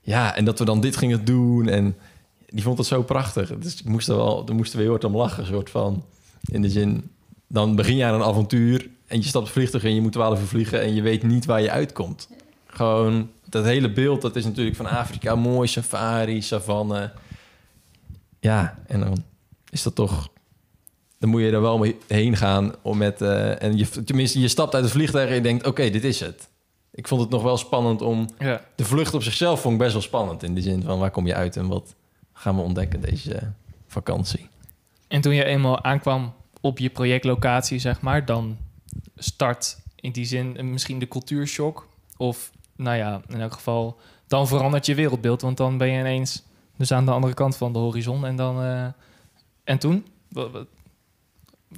[0.00, 1.68] ja, en dat we dan dit gingen doen.
[1.68, 1.96] En
[2.48, 3.58] die vond het zo prachtig.
[3.58, 6.04] Dus ik moest er wel, daar moesten we heel hard om lachen, soort van.
[6.52, 7.10] In de zin,
[7.46, 8.88] dan begin je aan een avontuur...
[9.06, 10.80] en je stapt het vliegtuig en je moet 12 uur vliegen...
[10.80, 12.28] en je weet niet waar je uitkomt.
[12.66, 17.12] Gewoon dat hele beeld, dat is natuurlijk van Afrika mooi, safari, savanne.
[18.40, 19.24] Ja, en dan
[19.70, 20.28] is dat toch...
[21.18, 23.22] Dan moet je er wel mee heen gaan om met...
[23.22, 25.66] eh, en je, tenminste, je stapt uit het vliegtuig en je denkt...
[25.66, 26.48] oké, dit is het.
[26.92, 28.28] Ik vond het nog wel spannend om...
[28.38, 28.64] Ja.
[28.74, 30.42] De vlucht op zichzelf vond ik best wel spannend.
[30.42, 31.94] In de zin van, waar kom je uit en wat
[32.32, 33.52] gaan we ontdekken deze
[33.86, 34.48] vakantie?
[35.08, 38.56] En toen je eenmaal aankwam op je projectlocatie, zeg maar, dan
[39.16, 41.88] start in die zin misschien de cultuurshock.
[42.16, 45.40] Of, nou ja, in elk geval, dan verandert je wereldbeeld.
[45.40, 46.42] Want dan ben je ineens
[46.76, 48.26] dus aan de andere kant van de horizon.
[48.26, 48.86] En dan, eh,
[49.68, 50.06] en toen?
[50.28, 50.64] Wa- wa-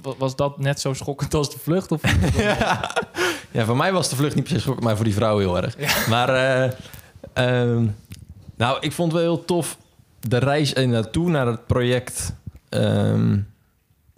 [0.01, 1.91] wa- Was dat net zo schokkend als de vlucht?
[1.91, 2.01] Of?
[2.37, 2.93] ja.
[3.51, 6.07] ja, voor mij was de vlucht niet precies schokkend, maar voor die vrouw heel erg.
[6.07, 6.71] Maar, eh,
[7.33, 7.87] ehm,
[8.55, 9.77] nou, ik vond wel heel tof
[10.19, 12.33] de reis er naartoe naar het project.
[12.69, 13.39] ehm,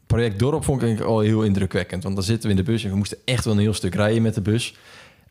[0.08, 2.04] project Dorp vond ik al heel indrukwekkend.
[2.04, 3.96] Want dan zitten we in de bus en we moesten echt wel een heel stuk
[3.96, 4.76] rijden met de bus.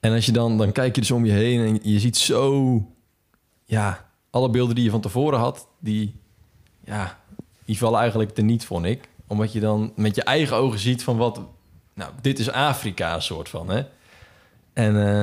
[0.01, 2.87] En als je dan, dan kijk je dus om je heen en je ziet zo...
[3.65, 6.15] Ja, alle beelden die je van tevoren had, die,
[6.85, 7.19] ja,
[7.65, 9.09] die vallen eigenlijk er niet, vond ik.
[9.27, 11.41] Omdat je dan met je eigen ogen ziet van wat...
[11.95, 13.83] Nou, dit is Afrika, soort van, hè?
[14.73, 15.23] En, eh,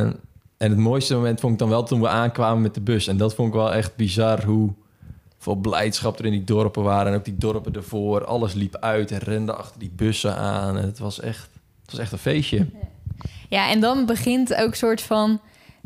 [0.58, 3.08] en het mooiste moment vond ik dan wel toen we aankwamen met de bus.
[3.08, 4.74] En dat vond ik wel echt bizar hoe
[5.38, 7.12] veel blijdschap er in die dorpen waren.
[7.12, 8.26] En ook die dorpen ervoor.
[8.26, 10.78] Alles liep uit en rende achter die bussen aan.
[10.78, 11.50] En het was echt,
[11.82, 12.68] het was echt een feestje.
[13.50, 15.40] Ja, en dan begint ook soort van...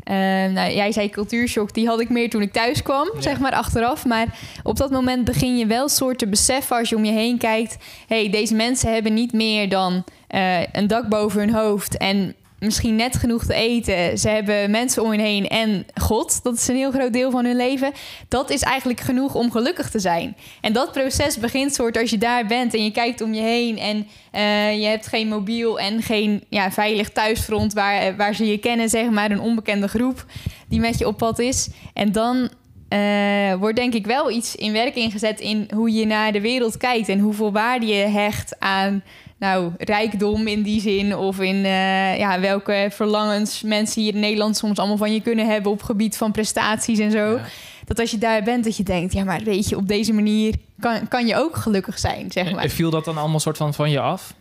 [0.04, 0.16] eh,
[0.52, 3.20] nou, jij zei cultuurshock, die had ik meer toen ik thuis kwam, Ja.
[3.20, 4.04] zeg maar achteraf.
[4.04, 4.26] Maar
[4.62, 7.76] op dat moment begin je wel soort te beseffen als je om je heen kijkt...
[8.06, 11.96] hey, deze mensen hebben niet meer dan eh, een dak boven hun hoofd...
[11.96, 14.18] en misschien net genoeg te eten.
[14.18, 16.42] Ze hebben mensen om hen heen en God.
[16.42, 17.92] Dat is een heel groot deel van hun leven.
[18.28, 20.36] Dat is eigenlijk genoeg om gelukkig te zijn.
[20.60, 23.78] En dat proces begint soort als je daar bent en je kijkt om je heen
[23.78, 28.58] en eh, je hebt geen mobiel en geen ja, veilig thuisfront waar, waar ze je
[28.58, 30.26] kennen, zeg maar, een onbekende groep
[30.68, 31.68] die met je op pad is.
[31.92, 32.48] En dan
[32.88, 36.76] eh, wordt denk ik wel iets in werking gezet in hoe je naar de wereld
[36.76, 39.02] kijkt en hoeveel waarde je hecht aan
[39.44, 41.16] nou, rijkdom in die zin.
[41.16, 45.46] Of in eh, ja, welke verlangens mensen hier in Nederland soms allemaal van je kunnen
[45.46, 47.30] hebben op gebied van prestaties en zo.
[47.30, 47.44] Ja.
[47.84, 50.54] Dat als je daar bent, dat je denkt, ja, maar weet je, op deze manier
[50.80, 52.68] kan, kan je ook gelukkig zijn, zeg En maar.
[52.68, 54.34] viel dat dan allemaal soort van van je af?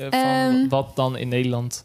[0.00, 0.68] Eh, van Ehm.
[0.68, 1.84] wat dan in Nederland...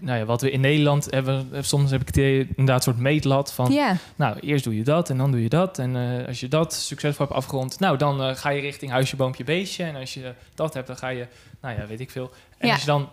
[0.00, 1.48] Nou ja, wat we in Nederland hebben...
[1.52, 3.72] eh, Soms heb ik het inderdaad een soort meetlat van...
[3.72, 5.78] Ja, Nou, eerst doe je dat en dan doe je dat.
[5.78, 7.80] En eh, als je dat succesvol hebt afgerond...
[7.80, 9.84] Nou, dan eh, ga je richting huisje, boompje, beestje.
[9.84, 11.26] En als je dat hebt, dan ga je...
[11.60, 12.30] Nou ja, weet ik veel.
[12.58, 12.72] En Ja.
[12.72, 13.08] als je dan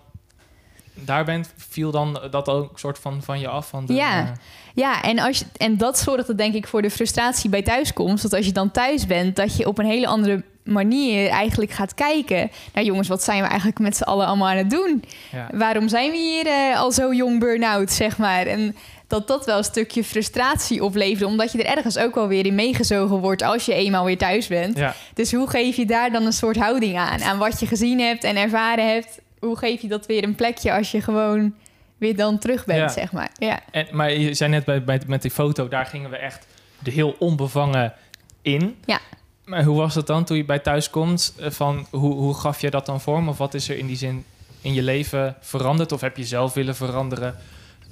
[0.94, 3.70] daar bent, viel dan dat ook soort van van je af?
[3.70, 4.34] Van de, Ja.
[4.74, 8.24] ja en, als je, en dat zorgt er denk ik voor de frustratie bij thuiskomst.
[8.24, 11.94] Dat als je dan thuis bent, dat je op een hele andere manier eigenlijk gaat
[11.94, 12.52] kijken.
[12.74, 15.04] Nou jongens, wat zijn we eigenlijk met z'n allen allemaal aan het doen?
[15.32, 15.48] ja.
[15.54, 18.46] Waarom zijn we hier eh, al zo jong burn-out, zeg maar?
[18.46, 18.76] En
[19.08, 21.30] dat dat wel een stukje frustratie oplevert...
[21.30, 23.42] omdat je er ergens ook wel weer in meegezogen wordt...
[23.42, 24.78] als je eenmaal weer thuis bent.
[24.78, 24.96] ja.
[25.14, 27.24] Dus hoe geef je daar dan een soort houding aan?
[27.24, 29.20] Aan wat je gezien hebt en ervaren hebt.
[29.40, 31.54] Hoe geef je dat weer een plekje als je gewoon
[31.98, 32.88] weer dan terug bent, Ja.
[32.88, 33.30] zeg maar.
[33.38, 33.60] Ja.
[33.72, 36.48] En, maar je zei net bij, bij, met die foto, daar gingen we echt
[36.80, 37.94] de heel onbevangen
[38.42, 38.76] in.
[38.86, 39.00] Ja.
[39.46, 41.34] Maar hoe was het dan toen je bij thuis komt?
[41.40, 43.30] eh, Van, hoe, hoe gaf je dat dan vorm?
[43.30, 44.26] Of wat is er in die zin
[44.62, 45.92] in je leven veranderd?
[45.92, 47.36] Of heb je zelf willen veranderen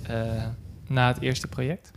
[0.08, 0.18] eh,
[0.88, 1.92] na het eerste project?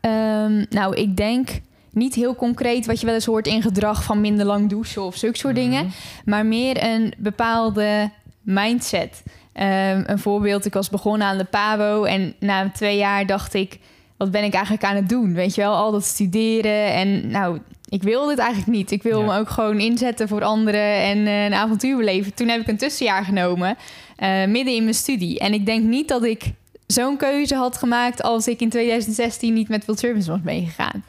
[0.00, 1.48] Ehm, nou, ik denk
[1.92, 5.16] niet heel concreet wat je wel eens hoort in gedrag van minder lang douchen of
[5.16, 5.84] zulke soort dingen.
[5.84, 5.94] Mhm.
[6.24, 8.10] Maar meer een bepaalde
[8.40, 9.22] mindset.
[9.52, 13.78] Ehm, een voorbeeld, ik was begonnen aan de PABO en na twee jaar dacht ik,
[14.16, 15.34] wat ben ik eigenlijk aan het doen?
[15.34, 17.58] Weet je wel, al dat studeren en nou,
[17.90, 18.90] ik wil dit eigenlijk niet.
[18.90, 19.26] Ik wil Ja.
[19.26, 22.34] me ook gewoon inzetten voor anderen en eh, een avontuur beleven.
[22.34, 23.76] Toen heb ik een tussenjaar genomen,
[24.16, 25.38] eh, midden in mijn studie.
[25.38, 26.52] En ik denk niet dat ik
[26.86, 31.04] zo'n keuze had gemaakt als ik in 2016 niet met World Service was meegegaan.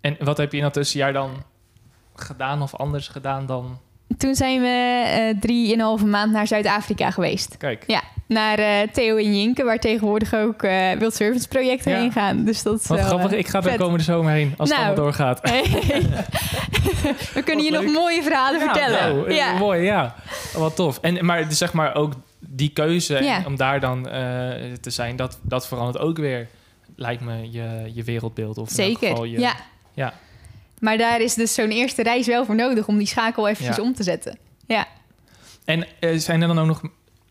[0.00, 1.30] En wat heb je in dat tussenjaar dan
[2.14, 3.78] gedaan of anders gedaan dan...
[4.16, 7.56] Toen zijn we eh drieënhalve maand naar Zuid-Afrika geweest.
[7.56, 11.98] Kijk, Ja, naar eh, Theo en Jinke, waar tegenwoordig ook eh Wild Service projecten Ja.
[11.98, 12.44] heen gaan.
[12.44, 13.32] Dus dat is wat wel, grappig.
[13.32, 13.76] Ik ga vet.
[13.76, 14.88] komende zomer heen, als het Nou.
[14.90, 15.40] allemaal doorgaat.
[17.34, 19.16] We kunnen Wat nog mooie verhalen vertellen.
[19.16, 19.52] nou, ja.
[19.58, 20.14] Mooi, ja.
[20.54, 20.98] Wat tof.
[21.00, 23.42] En, maar dus zeg maar ook die keuze Ja.
[23.46, 24.02] om daar dan
[24.80, 26.48] te zijn, dat, dat verandert ook weer,
[26.96, 28.58] lijkt me, je, je wereldbeeld.
[28.58, 29.54] Of in elk Zeker, geval je, ja.
[29.94, 30.12] ja.
[30.80, 33.82] Maar daar is dus zo'n eerste reis wel voor nodig om die schakel eventjes Ja.
[33.82, 34.38] om te zetten.
[34.66, 34.86] Ja.
[35.64, 36.80] En eh, zijn er dan ook nog,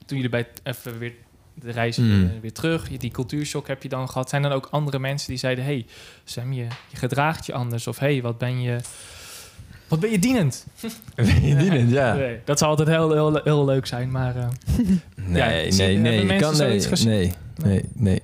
[0.06, 1.14] toen jullie bij even weer
[1.54, 2.24] de reis Mm.
[2.24, 5.30] eh, weer terug, die cultuurshock heb je dan gehad, zijn er dan ook andere mensen
[5.30, 5.86] die zeiden, hey
[6.24, 8.78] Sam, je, je gedraagt je anders, of hey, wat ben je...
[9.88, 10.66] Wat ben je dienend?
[11.42, 12.14] Dienend, ja.
[12.14, 14.36] Nee, dat zou altijd heel, heel, heel leuk zijn, maar...
[14.36, 14.48] eh,
[15.16, 16.26] Nee, Ja, nee, nee.
[16.26, 17.34] Je kan, nee, nee,
[17.64, 18.22] nee, nee.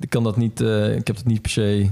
[0.00, 1.90] ik kan dat niet, eh, ik heb het niet per se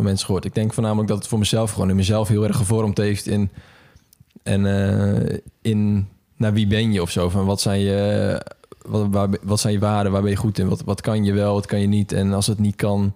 [0.00, 0.44] van mensen gehoord.
[0.44, 3.50] Ik denk voornamelijk dat het voor mezelf gewoon in mezelf heel erg gevormd heeft in
[4.42, 7.28] en eh, in naar wie ben je of zo.
[7.28, 8.42] Van wat zijn je,
[8.86, 11.32] wat, waar, wat zijn je waarden, waar ben je goed in, wat, wat kan je
[11.32, 12.12] wel, wat kan je niet.
[12.12, 13.14] En als het niet kan,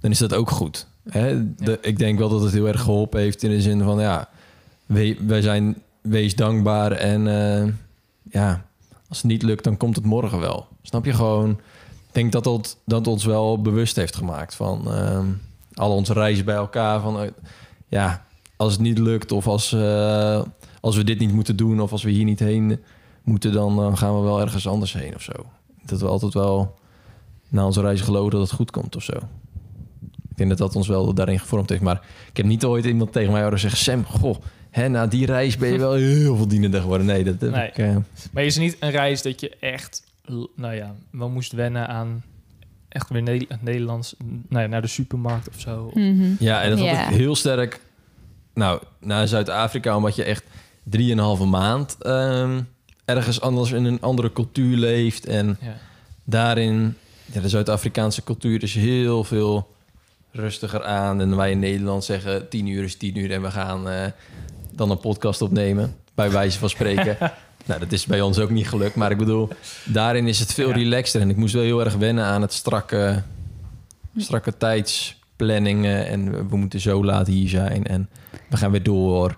[0.00, 0.86] dan is dat ook goed.
[1.08, 1.54] Hè?
[1.54, 4.28] De, Ik denk wel dat het heel erg geholpen heeft in de zin van ja,
[4.86, 7.72] we, wij zijn wees dankbaar en eh,
[8.30, 8.64] ja,
[9.08, 10.66] als het niet lukt, dan komt het morgen wel.
[10.82, 11.50] Snap je gewoon?
[12.08, 15.26] Ik denk dat dat, dat ons wel bewust heeft gemaakt van ehm,
[15.74, 17.00] al onze reizen bij elkaar.
[17.00, 17.30] Van eh,
[17.88, 18.24] ja,
[18.56, 20.42] als het niet lukt of als, eh,
[20.80, 22.80] als we dit niet moeten doen of als we hier niet heen
[23.22, 25.32] moeten, dan eh, gaan we wel ergens anders heen of zo.
[25.84, 26.74] Dat we altijd wel
[27.48, 29.12] na onze reis geloven dat het goed komt of zo.
[30.30, 31.82] Ik denk dat dat ons wel daarin gevormd heeft.
[31.82, 33.78] Maar ik heb niet ooit iemand tegen mij horen zeggen...
[33.80, 34.36] Sam, goh,
[34.70, 37.06] hè, na die reis ben je wel heel veel dienender geworden.
[37.06, 37.68] Nee, dat heb Nee.
[37.68, 38.02] ik...
[38.32, 40.02] Maar is het niet een reis dat je echt,
[40.56, 42.24] nou ja, wel moest wennen aan
[42.94, 44.14] echt weer Ne- Nederlands,
[44.48, 45.90] nou ja, naar de supermarkt of zo?
[45.94, 46.32] Mhm.
[46.38, 47.80] Ja, en dat had ik heel sterk...
[48.54, 50.44] Nou, naar Zuid-Afrika, omdat je echt
[50.84, 51.96] drieënhalve maand...
[52.00, 52.60] ehm,
[53.04, 55.26] ergens anders in een andere cultuur leeft.
[55.26, 55.76] En Ja.
[56.24, 56.96] daarin...
[57.32, 59.74] Ja, de Zuid-Afrikaanse cultuur is heel veel
[60.30, 61.20] rustiger aan.
[61.20, 63.32] En wij in Nederland zeggen tien uur is tien uur...
[63.32, 64.06] en we gaan eh,
[64.72, 67.16] dan een podcast opnemen, bij wijze van spreken.
[67.64, 68.94] nou, dat is bij ons ook niet gelukt.
[68.94, 69.48] Maar ik bedoel,
[69.84, 70.74] daarin is het veel Ja.
[70.74, 71.20] relaxter.
[71.20, 73.22] En ik moest wel heel erg wennen aan het strakke,
[74.16, 76.06] strakke tijdsplanningen.
[76.06, 77.86] En we- we moeten zo laat hier zijn.
[77.86, 78.08] En
[78.48, 79.36] we gaan weer door.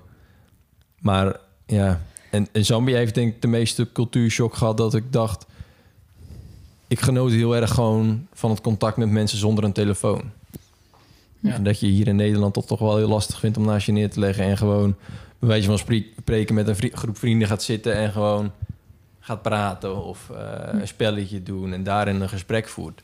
[0.98, 1.36] Maar
[1.66, 4.76] ja, en, en Zambia heeft denk ik de meeste cultuurshock gehad...
[4.76, 5.46] dat ik dacht...
[6.88, 10.22] Ik genoot heel erg gewoon van het contact met mensen zonder een telefoon.
[11.40, 11.52] Ja.
[11.52, 13.92] En dat je hier in Nederland toch, toch wel heel lastig vindt om naast je
[13.92, 14.44] neer te leggen...
[14.44, 14.94] en gewoon
[15.38, 17.94] bij wijze van spreken met een vri- groep vrienden gaat zitten...
[17.94, 18.52] en gewoon
[19.20, 23.02] gaat praten of eh, een spelletje doen en daarin een gesprek voert.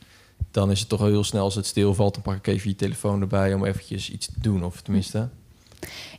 [0.50, 2.14] Dan is het toch wel heel snel als het stilvalt...
[2.14, 4.64] dan pak ik even je telefoon erbij om eventjes iets te doen.
[4.64, 5.28] Of tenminste,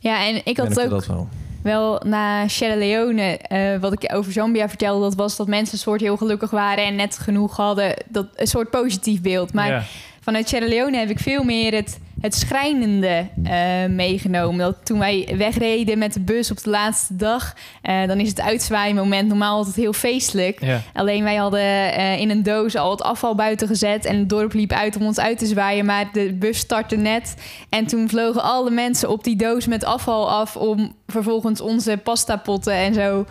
[0.00, 1.28] Ja, en ik had ook dat wel.
[1.62, 5.80] wel na Sierra Leone, eh, wat ik over Zambia vertelde, dat was dat mensen een
[5.80, 7.94] soort heel gelukkig waren en net genoeg hadden.
[8.08, 9.52] Dat, een soort positief beeld.
[9.52, 9.84] Maar Ja.
[10.20, 14.58] vanuit Sierra Leone heb ik veel meer het, het schrijnende eh, meegenomen.
[14.58, 18.40] Dat toen wij wegreden met de bus op de laatste dag, eh, dan is het
[18.40, 20.60] uitzwaaimoment normaal altijd heel feestelijk.
[20.60, 20.80] Ja.
[20.92, 24.52] Alleen wij hadden eh, in een doos al het afval buiten gezet en het dorp
[24.52, 27.34] liep uit om ons uit te zwaaien, maar de bus startte net
[27.68, 32.74] en toen vlogen alle mensen op die doos met afval af om vervolgens onze pastapotten
[32.74, 33.26] en zo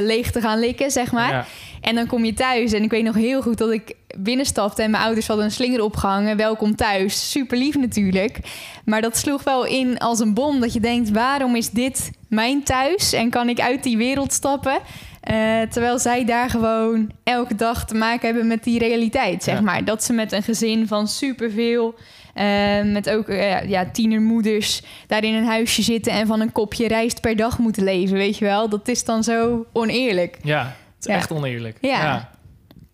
[0.00, 1.32] leeg te gaan likken, zeg maar.
[1.32, 1.46] Ja.
[1.80, 4.90] En dan kom je thuis en ik weet nog heel goed dat ik binnenstapte en
[4.90, 6.36] mijn ouders hadden een slinger opgehangen.
[6.36, 7.30] Welkom thuis.
[7.30, 8.38] Super lief natuurlijk.
[8.84, 12.62] Maar dat sloeg wel in als een bom dat je denkt, waarom is dit mijn
[12.62, 14.78] thuis en kan ik uit die wereld stappen?
[15.20, 19.60] Eh, terwijl zij daar gewoon elke dag te maken hebben met die realiteit, zeg Ja.
[19.60, 19.84] maar.
[19.84, 21.94] Dat ze met een gezin van superveel,
[22.34, 26.88] eh, met ook eh, ja, tienermoeders, daar in een huisje zitten en van een kopje
[26.88, 28.68] rijst per dag moeten leven, weet je wel.
[28.68, 30.38] Dat is dan zo oneerlijk.
[30.42, 31.78] ja, het is echt oneerlijk.
[31.80, 32.30] Ja.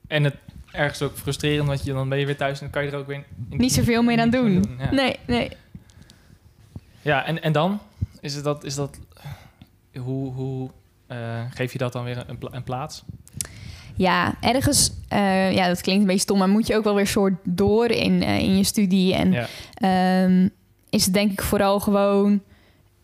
[0.06, 0.34] En het
[0.72, 2.98] ergens ook frustrerend, want je, dan ben je weer thuis en dan kan je er
[2.98, 4.76] ook weer in- Niet zoveel meer aan doen.
[4.78, 5.50] Ja, Nee, nee.
[7.02, 7.80] ja en, en dan?
[8.20, 8.98] Is het dat, is dat
[9.98, 10.70] hoe, hoe
[11.06, 13.02] eh, geef je dat dan weer een, pla- een plaats?
[13.96, 17.06] Ja, ergens, eh, ja, dat klinkt een beetje stom, maar moet je ook wel weer
[17.06, 19.14] soort door in, eh, in je studie.
[19.14, 19.46] En Ja.
[19.74, 20.48] ehm,
[20.90, 22.42] is het denk ik vooral gewoon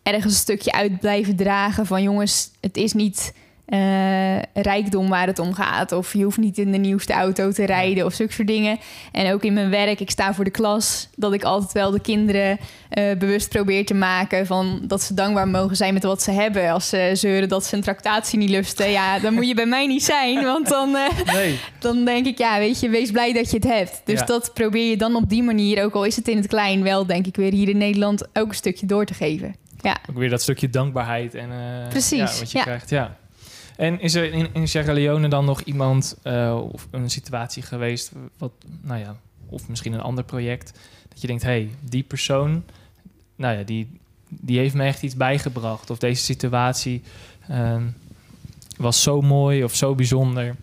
[0.03, 3.35] ergens een stukje uit blijven dragen van jongens, het is niet
[3.71, 5.93] eh, rijkdom waar het om gaat.
[5.93, 8.79] Of je hoeft niet in de nieuwste auto te rijden of zulke soort dingen.
[9.13, 12.01] En ook in mijn werk, ik sta voor de klas, dat ik altijd wel de
[12.01, 16.31] kinderen eh, bewust probeer te maken van dat ze dankbaar mogen zijn met wat ze
[16.31, 16.71] hebben.
[16.71, 19.87] Als ze zeuren dat ze een tractatie niet lusten, ja, dan moet je bij mij
[19.87, 20.97] niet zijn, want dan...
[20.97, 21.59] eh, Nee.
[21.79, 24.01] dan denk ik, ja, weet je, wees blij dat je het hebt.
[24.05, 24.27] Dus Ja.
[24.27, 27.07] dat probeer je dan op die manier, ook al is het in het klein, wel,
[27.07, 29.55] denk ik, weer hier in Nederland ook een stukje door te geven.
[29.81, 31.49] Ja, Ook weer dat stukje dankbaarheid en
[31.89, 32.65] Precies, ja, wat je ja.
[32.65, 32.91] krijgt.
[32.91, 33.17] Ja.
[33.81, 38.12] En is er in, in Sierra Leone dan nog iemand eh, of een situatie geweest,
[38.38, 39.16] wat, nou ja,
[39.47, 42.64] of misschien een ander project, dat je denkt, hé, hey, die persoon,
[43.37, 45.90] nou ja, die, die heeft me echt iets bijgebracht.
[45.90, 47.03] Of deze situatie
[47.49, 47.83] ehm,
[48.77, 50.57] was zo mooi of zo bijzonder,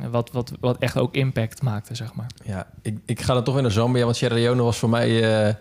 [0.00, 2.30] eh, wat, wat, wat echt ook impact maakte, zeg maar.
[2.44, 5.44] Ja, ik, ik ga dan toch weer naar Zambia, want Sierra Leone was voor mij
[5.46, 5.54] eh,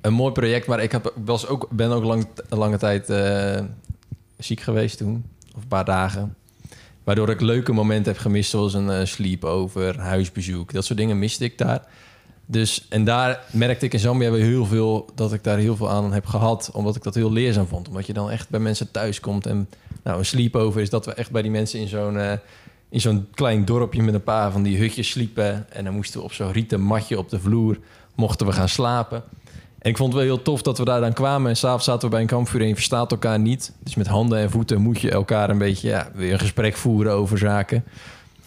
[0.00, 0.66] een mooi project.
[0.66, 3.60] Maar ik heb, was ook, ben ook lang, lange tijd eh,
[4.38, 6.36] ziek geweest toen, of een paar dagen.
[7.04, 10.72] Waardoor ik leuke momenten heb gemist, zoals een eh, sleepover, huisbezoek.
[10.72, 11.86] Dat soort dingen miste ik daar.
[12.46, 15.90] Dus, en daar merkte ik in Zambia weer heel veel, dat ik daar heel veel
[15.90, 16.70] aan heb gehad.
[16.72, 17.88] Omdat ik dat heel leerzaam vond.
[17.88, 19.46] Omdat je dan echt bij mensen thuis komt.
[19.46, 19.68] En
[20.02, 22.18] nou, een sleepover is dat we echt bij die mensen in zo'n...
[22.18, 22.32] eh,
[22.94, 25.72] in zo'n klein dorpje met een paar van die hutjes sliepen.
[25.72, 27.78] En dan moesten we op zo'n rieten matje op de vloer,
[28.14, 29.22] mochten we gaan slapen.
[29.84, 31.50] En ik vond het wel heel tof dat we daar dan kwamen.
[31.50, 33.72] En s'avonds zaten we bij een kampvuur en je verstaat elkaar niet.
[33.78, 37.12] Dus met handen en voeten moet je elkaar een beetje ja, weer een gesprek voeren
[37.12, 37.84] over zaken.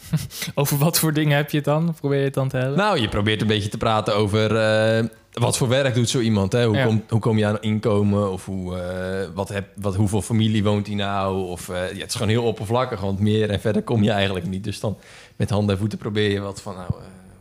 [0.56, 1.94] Over wat voor dingen heb je het dan?
[2.00, 2.78] Probeer je het dan te hebben?
[2.78, 6.52] Nou, je probeert een beetje te praten over eh, wat voor werk doet zo iemand.
[6.52, 6.66] Hè?
[6.66, 6.86] Hoe, Ja.
[6.86, 8.32] kom, hoe kom je aan inkomen?
[8.32, 11.48] Of hoe, eh, wat heb, wat, hoeveel familie woont hij nou?
[11.48, 14.48] Of, eh, ja, het is gewoon heel oppervlakkig, want meer en verder kom je eigenlijk
[14.48, 14.64] niet.
[14.64, 14.98] Dus dan
[15.36, 16.90] met handen en voeten probeer je wat van, nou,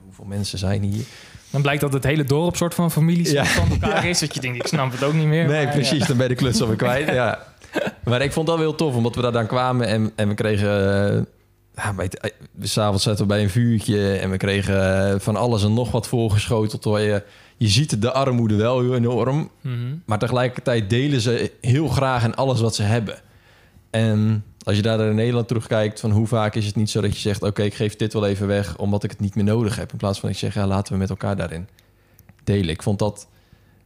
[0.04, 1.04] hoeveel mensen zijn hier?
[1.56, 3.44] Dan blijkt dat het hele dorp soort van familie Ja.
[3.44, 4.18] van elkaar is.
[4.18, 5.46] Dat je denkt, ik snap het ook niet meer.
[5.46, 5.98] Nee, maar, precies.
[5.98, 6.06] ja.
[6.06, 7.08] Dan ben je de kluts alweer kwijt.
[7.20, 7.38] Ja.
[8.04, 10.34] Maar ik vond dat wel heel tof, omdat we daar dan kwamen en, en we
[10.34, 10.68] kregen...
[11.16, 11.22] eh,
[11.84, 15.36] ja, het, eh, we s'avonds zaten we bij een vuurtje en we kregen eh, van
[15.36, 16.82] alles en nog wat voorgeschoteld.
[16.82, 17.22] Terwijl je,
[17.56, 19.74] je ziet de armoede wel heel enorm, Mhm.
[20.06, 23.14] maar tegelijkertijd delen ze heel graag in alles wat ze hebben.
[23.90, 27.14] En als je daar naar Nederland terugkijkt, van hoe vaak is het niet zo dat
[27.14, 27.42] je zegt...
[27.42, 29.92] oké, ik geef dit wel even weg, omdat ik het niet meer nodig heb.
[29.92, 31.68] In plaats van je zegt, ja, laten we met elkaar daarin
[32.44, 32.68] delen.
[32.68, 33.28] Ik vond dat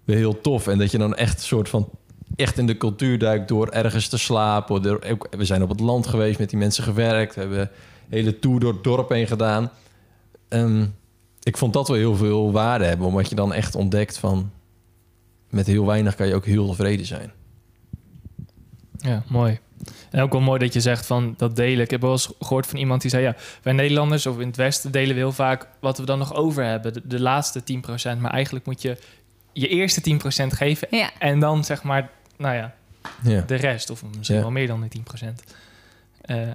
[0.04, 0.66] wel heel tof.
[0.66, 1.88] En dat je dan echt een soort van...
[2.36, 4.82] echt in de cultuur duikt door ergens te slapen.
[5.30, 7.34] We zijn op het land geweest, met die mensen gewerkt.
[7.34, 7.70] We hebben
[8.08, 9.70] hele tour door het dorp heen gedaan.
[10.48, 10.86] Ehm,
[11.42, 13.06] ik vond dat wel heel veel waarde hebben.
[13.06, 14.50] Omdat je dan echt ontdekt van...
[15.50, 17.32] met heel weinig kan je ook heel tevreden zijn.
[18.96, 19.58] Ja, mooi.
[20.10, 21.84] En ook wel mooi dat je zegt van dat delen.
[21.84, 23.22] Ik heb wel eens gehoord van iemand die zei...
[23.22, 25.66] ja, wij Nederlanders of in het Westen delen we heel vaak...
[25.80, 27.60] wat we dan nog over hebben, de, de laatste
[28.16, 28.18] 10%.
[28.18, 28.96] Maar eigenlijk moet je
[29.52, 30.88] je eerste 10% geven...
[30.90, 31.10] Ja.
[31.18, 32.74] en dan zeg maar, nou ja,
[33.22, 33.40] Ja.
[33.40, 33.90] de rest.
[33.90, 34.42] Of misschien Ja.
[34.42, 35.34] wel meer dan die 10%.
[36.20, 36.48] Eh,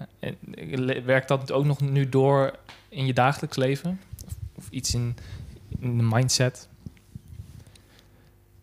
[1.06, 2.56] werkt dat ook nog nu door
[2.89, 4.00] in je dagelijks leven?
[4.26, 5.15] Of, of iets in,
[5.80, 6.68] in de mindset?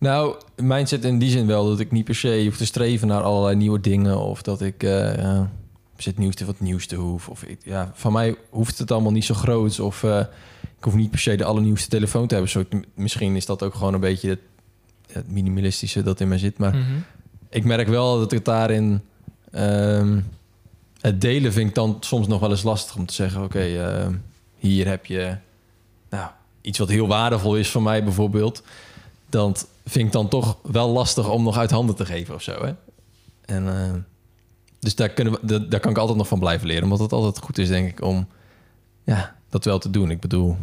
[0.03, 3.23] Nou, mindset in die zin wel dat ik niet per se hoef te streven naar
[3.23, 5.51] allerlei nieuwe dingen of dat ik ja,
[5.97, 7.29] het nieuwste wat nieuwste hoef.
[7.29, 10.19] Of ik, ja, van mij hoeft het allemaal niet zo groot of eh,
[10.79, 12.53] ik hoef niet per se de allernieuwste telefoon te hebben.
[12.53, 14.41] Zo, misschien is dat ook gewoon een beetje het,
[15.13, 16.59] het minimalistische dat in mij zit.
[16.59, 16.99] Maar Mhm.
[17.51, 19.01] ik merk wel dat ik daarin
[19.51, 20.21] ehm,
[21.01, 24.13] het delen vind ik dan soms nog wel eens lastig om te zeggen: oké, ehm,
[24.59, 25.37] hier heb je
[26.11, 28.63] nou, iets wat heel waardevol is voor mij bijvoorbeeld.
[29.33, 32.65] Dat vind ik dan toch wel lastig om nog uit handen te geven of zo.
[32.65, 32.73] Hè?
[33.45, 33.99] En, ehm,
[34.79, 36.83] dus daar, kunnen we, da- daar kan ik altijd nog van blijven leren.
[36.83, 38.27] Omdat het altijd goed is, denk ik, om
[39.05, 40.11] ja, dat wel te doen.
[40.11, 40.57] Ik bedoel,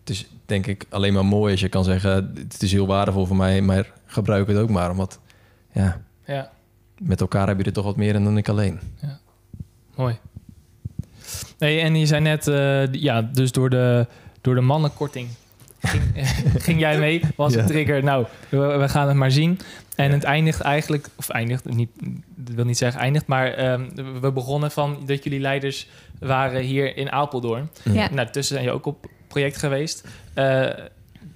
[0.00, 3.26] het is denk ik alleen maar mooi als je kan zeggen: het is heel waardevol
[3.26, 4.90] voor mij, maar gebruik het ook maar.
[4.90, 5.18] Omdat
[5.72, 6.50] ja, Ja,
[6.98, 8.80] met elkaar heb je er toch wat meer in dan ik alleen.
[9.96, 10.18] mooi.
[11.58, 14.06] Nee, en je zei net, eh, ja, dus door de,
[14.40, 15.28] door de mannenkorting
[15.82, 16.02] ging,
[16.66, 17.20] ging jij mee.
[17.36, 17.60] Was Ja.
[17.60, 18.04] een trigger.
[18.04, 19.58] Nou, we, we gaan het maar zien.
[19.96, 20.14] En Ja.
[20.14, 21.90] het eindigt eigenlijk, of eindigt, niet,
[22.34, 23.88] dat wil niet zeggen eindigt, maar ehm,
[24.20, 27.70] we begonnen van dat jullie leiders waren hier in Apeldoorn.
[27.82, 28.08] Ja.
[28.12, 30.08] Nou, tussen zijn je ook op project geweest.
[30.34, 30.68] Eh,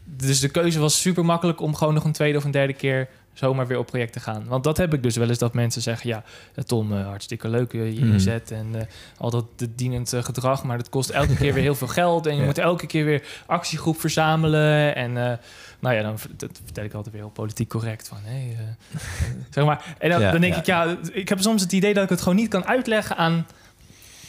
[0.05, 3.09] dus de keuze was super makkelijk om gewoon nog een tweede of een derde keer
[3.37, 4.45] zomaar weer op project te gaan.
[4.47, 6.23] Want dat heb ik dus wel eens dat mensen zeggen: Ja,
[6.55, 8.13] eh, Tom, eh, hartstikke leuk eh, je Mhm.
[8.13, 8.83] inzet en eh,
[9.19, 12.35] al dat de dienend gedrag, maar dat kost elke keer weer heel veel geld en
[12.35, 12.47] je Ja.
[12.47, 14.95] moet elke keer weer actiegroep verzamelen.
[14.95, 15.39] En eh,
[15.81, 19.01] nou ja, dan dat vertel ik altijd weer heel politiek correct van: hey, eh,
[19.55, 19.95] zeg maar.
[19.99, 20.59] En dan, Ja, dan denk ja.
[20.61, 23.47] ik: Ja, ik heb soms het idee dat ik het gewoon niet kan uitleggen aan,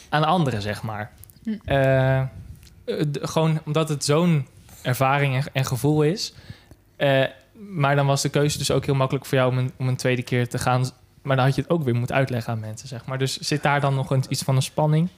[0.08, 1.10] aan anderen, zeg maar.
[1.42, 1.56] Hm.
[3.12, 4.46] Gewoon omdat het zo'n
[4.82, 6.34] ervaring en, en gevoel is.
[7.58, 9.96] Maar dan was de keuze dus ook heel makkelijk voor jou om een, om een
[9.96, 10.90] tweede keer te gaan.
[11.22, 13.18] Maar dan had je het ook weer moeten uitleggen aan mensen, zeg maar.
[13.18, 15.08] Dus zit daar dan nog iets van een spanning?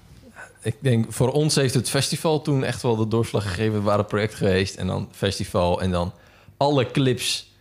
[0.63, 3.73] Ik denk, voor ons heeft het festival toen echt wel de doorslag gegeven.
[3.73, 6.13] We waren project geweest en dan festival en dan
[6.57, 7.53] alle clips.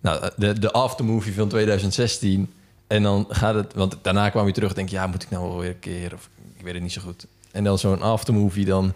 [0.00, 2.52] Nou, de, de aftermovie van 2016.
[2.86, 5.30] En dan gaat het, want daarna kwam je terug en denk je, ja, moet ik
[5.30, 6.14] nou wel weer een keer?
[6.14, 7.26] Of ik weet het niet zo goed.
[7.50, 8.92] En dan zo'n aftermovie dan,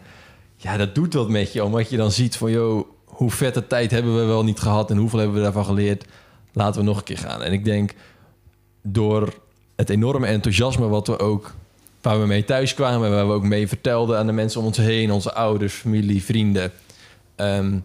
[0.57, 1.64] ja, dat doet wat met je.
[1.64, 2.88] Omdat je dan ziet van, joh,
[3.21, 6.05] hoe vette tijd hebben we wel niet gehad en hoeveel hebben we daarvan geleerd.
[6.53, 7.43] Laten we nog een keer gaan.
[7.43, 7.95] En ik denk,
[8.83, 9.35] door
[9.77, 11.55] het enorme enthousiasme wat we ook
[12.03, 14.67] waar we mee thuis kwamen en waar we ook mee vertelden aan de mensen om
[14.67, 16.73] ons heen, onze ouders, familie, vrienden.
[17.37, 17.79] Ehm,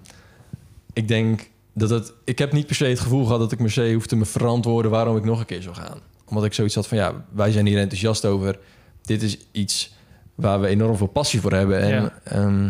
[0.93, 2.13] ik denk dat het.
[2.23, 4.25] Ik heb niet per se het gevoel gehad dat ik per se hoef te me
[4.25, 5.99] verantwoorden waarom ik nog een keer zou gaan.
[6.25, 8.59] Omdat ik zoiets had van ja, wij zijn hier enthousiast over.
[9.01, 9.93] Dit is iets
[10.35, 11.79] waar we enorm veel passie voor hebben.
[11.81, 12.13] En Ja.
[12.23, 12.69] ehm,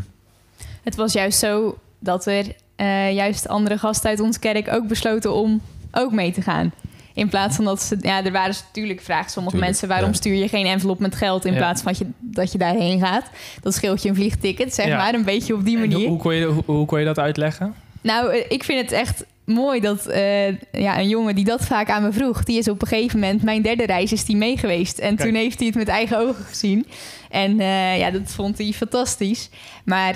[0.84, 2.46] Het was juist zo dat er
[2.76, 5.62] eh, juist andere gasten uit onze kerk ook besloten om
[5.92, 6.74] ook mee te gaan.
[7.14, 7.98] In plaats van dat ze...
[8.02, 9.88] Ja, er waren natuurlijk vragen sommige Tuurlijk, mensen...
[9.88, 10.16] waarom ja.
[10.16, 11.58] stuur je geen envelop met geld in Ja.
[11.58, 13.26] plaats van dat je, dat je daarheen gaat?
[13.62, 14.98] Dat scheelt je een vliegticket, zeg Ja.
[14.98, 15.14] maar.
[15.14, 15.98] Een beetje op die manier.
[15.98, 17.76] hoe, hoe, kon je, hoe, hoe kon je dat uitleggen?
[18.02, 21.90] Nou, eh, ik vind het echt mooi dat uh, ja, een jongen die dat vaak
[21.90, 24.58] aan me vroeg, die is op een gegeven moment, mijn derde reis, is die mee
[24.58, 24.98] geweest.
[25.00, 26.86] En toen heeft hij het met eigen ogen gezien.
[27.30, 29.50] En uh, ja, dat vond hij fantastisch.
[29.86, 30.16] Maar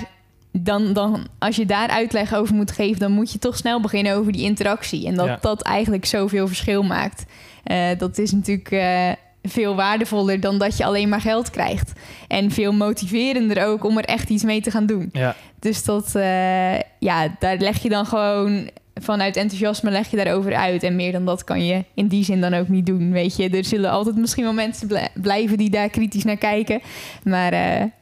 [0.52, 4.16] dan, dan, als je daar uitleg over moet geven, dan moet je toch snel beginnen
[4.16, 5.06] over die interactie.
[5.06, 7.24] En dat dat eigenlijk zoveel verschil maakt.
[7.64, 8.74] Uh, dat is natuurlijk
[9.42, 11.92] veel waardevoller dan dat je alleen maar geld krijgt.
[12.28, 15.08] En veel motiverender ook om er echt iets mee te gaan doen.
[15.12, 15.36] Ja.
[15.58, 20.82] Dus dat, uh, ja, daar leg je dan gewoon vanuit enthousiasme leg je daarover uit.
[20.82, 23.12] En meer dan dat kan je in die zin dan ook niet doen.
[23.12, 26.80] Weet je, er zullen altijd misschien wel mensen blijven die daar kritisch naar kijken.
[27.24, 27.98] Maar.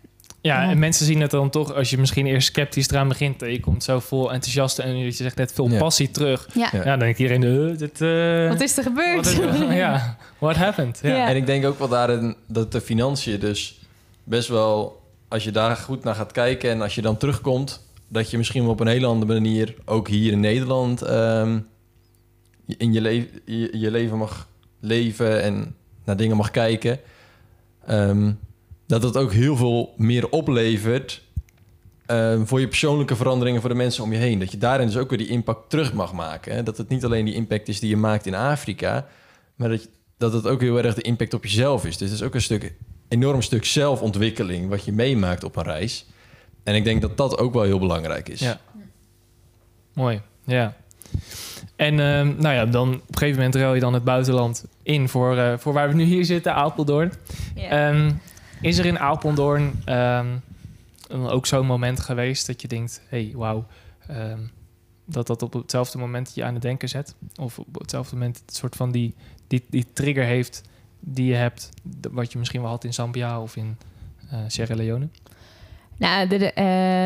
[0.48, 3.60] Ja, en mensen zien het dan toch, als je misschien eerst sceptisch eraan begint, je
[3.60, 6.48] komt zo vol enthousiast en je zegt net veel passie terug.
[6.54, 6.70] Ja.
[6.72, 9.26] ja, dan denk iedereen, uh, dit, uh, wat is er gebeurd?
[9.26, 9.36] Is,
[9.84, 11.00] ja, what happened?
[11.02, 11.28] Ja.
[11.28, 13.80] En ik denk ook wel daarin dat de financiën dus
[14.24, 18.30] best wel, als je daar goed naar gaat kijken en als je dan terugkomt, dat
[18.30, 21.66] je misschien op een hele andere manier, ook hier in Nederland, um,
[22.66, 24.48] in je, le je, je, leven mag
[24.80, 25.74] leven en
[26.04, 27.00] naar dingen mag kijken.
[27.90, 28.38] Um,
[28.88, 31.22] dat het ook heel veel meer oplevert
[32.06, 34.38] um, voor je persoonlijke veranderingen voor de mensen om je heen.
[34.38, 36.54] Dat je daarin dus ook weer die impact terug mag maken.
[36.54, 36.62] Hè?
[36.62, 39.06] Dat het niet alleen die impact is die je maakt in Afrika,
[39.56, 41.96] maar dat, dat het ook heel erg de impact op jezelf is.
[41.96, 42.74] Dus het is ook een stuk,
[43.08, 46.06] enorm stuk zelfontwikkeling wat je meemaakt op een reis.
[46.64, 48.40] En ik denk dat dat ook wel heel belangrijk is.
[48.40, 48.60] Ja.
[49.92, 50.76] Mooi, ja.
[51.76, 55.08] En um, nou ja, dan op een gegeven moment ruil je dan het buitenland in
[55.08, 57.12] voor, uh, voor waar we nu hier zitten, Apeldoorn.
[57.54, 57.88] Ja.
[57.88, 58.20] Um,
[58.60, 60.42] is er in Apeldoorn um,
[61.10, 63.66] ook zo'n moment geweest dat je denkt: hey, wauw,
[65.04, 67.14] dat dat op hetzelfde moment je aan het denken zet?
[67.40, 69.14] Of op hetzelfde moment het soort van die,
[69.46, 70.62] die, die trigger heeft
[71.00, 71.70] die je hebt,
[72.10, 73.76] wat je misschien wel had in Zambia of in
[74.32, 75.08] uh, Sierra Leone?
[75.98, 76.52] Nou, er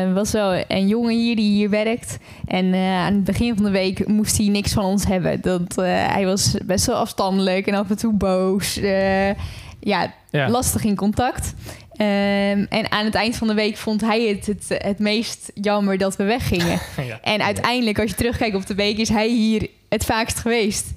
[0.07, 2.17] uh, was wel een jongen hier die hier werkt.
[2.47, 5.41] En uh, aan het begin van de week moest hij niks van ons hebben.
[5.41, 8.73] Dat, uh, hij was best wel afstandelijk en af en toe boos.
[8.75, 9.35] Ja,
[9.79, 11.53] ja, lastig in contact.
[11.97, 15.97] Um, en aan het eind van de week vond hij het het, het meest jammer
[15.97, 16.79] dat we weggingen.
[17.07, 17.19] ja.
[17.21, 20.93] En uiteindelijk, als je terugkijkt op de week, is hij hier het vaakst geweest.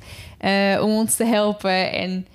[0.80, 2.26] om ons te helpen en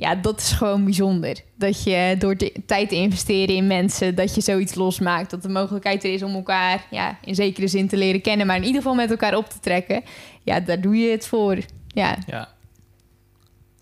[0.00, 1.40] ja, dat is gewoon bijzonder.
[1.54, 5.30] Dat je door de tijd te investeren in mensen, dat je zoiets losmaakt.
[5.30, 8.56] Dat de mogelijkheid er is om elkaar ja, in zekere zin te leren kennen, maar
[8.56, 10.02] in ieder geval met elkaar op te trekken.
[10.42, 11.58] Ja, daar doe je het voor.
[11.88, 12.16] Ja.
[12.26, 12.48] Ja.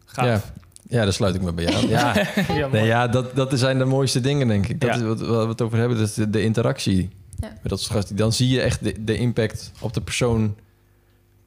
[0.05, 0.27] Gaaf.
[0.27, 0.43] Ja.
[0.89, 1.89] Ja, daar sluit ik me bij aan.
[1.89, 2.15] Ja,
[2.59, 4.81] ja, nee, ja dat, dat zijn de mooiste dingen, denk ik.
[4.81, 7.11] Dat is wat, wat we het over hebben, dat is de, de interactie.
[7.41, 7.49] Ja.
[7.49, 10.57] Met dat soort Dan zie je echt de, de impact op de persoon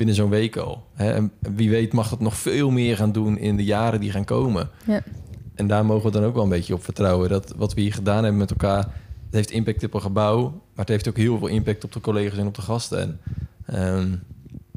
[0.02, 0.86] binnen zo'n week al.
[0.94, 1.12] Hè?
[1.12, 4.24] En wie weet mag het nog veel meer gaan doen in de jaren die gaan
[4.24, 4.70] komen.
[4.86, 5.04] Ja.
[5.56, 7.30] En daar mogen we dan ook wel een beetje op vertrouwen.
[7.30, 10.86] Dat wat we hier gedaan hebben met elkaar, het heeft impact op een gebouw, maar
[10.86, 13.20] het heeft ook heel veel impact op de collega's en op de gasten.
[13.66, 14.22] En, um,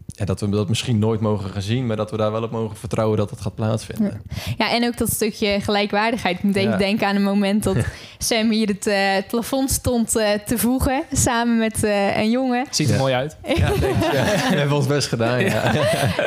[0.07, 2.51] ja, dat we dat misschien nooit mogen gaan zien, maar dat we daar wel op
[2.51, 4.23] mogen vertrouwen dat het gaat plaatsvinden.
[4.59, 6.37] Ja, en ook dat stukje gelijkwaardigheid.
[6.37, 7.77] Ik moet even denken aan een moment dat
[8.19, 12.67] Sam hier het, uh, het plafond stond uh, te voegen, samen met uh, een jongen.
[12.71, 13.37] Ziet er mooi uit.
[13.57, 14.25] Ja, denk ik, ja.
[14.51, 15.73] We hebben ons best gedaan, ja.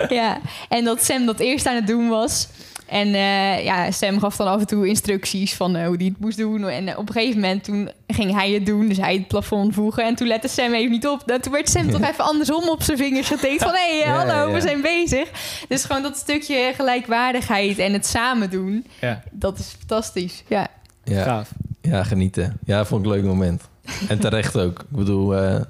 [0.09, 0.39] ja.
[0.69, 2.47] en dat Sam dat eerst aan het doen was.
[2.87, 6.19] En uh, ja, Sam gaf dan af en toe instructies van uh, hoe hij het
[6.19, 6.67] moest doen.
[6.67, 8.87] En uh, op een gegeven moment toen ging hij het doen.
[8.87, 10.03] Dus hij het plafond voegen.
[10.03, 11.23] En toen lette Sam even niet op.
[11.25, 13.63] En toen werd Sam toch even andersom op zijn vingers getikt.
[13.63, 14.51] Van hé, hey, hallo, ja, ja.
[14.51, 15.29] we zijn bezig.
[15.67, 18.85] Dus gewoon dat stukje gelijkwaardigheid en het samen doen.
[19.31, 20.43] Dat is fantastisch.
[20.47, 20.67] Ja.
[21.03, 21.23] Ja.
[21.23, 21.51] Gaaf.
[21.81, 22.59] Ja, genieten.
[22.65, 23.63] Ja, vond ik een leuk moment.
[24.07, 24.79] En terecht ook.
[24.79, 25.67] Ik bedoel, we,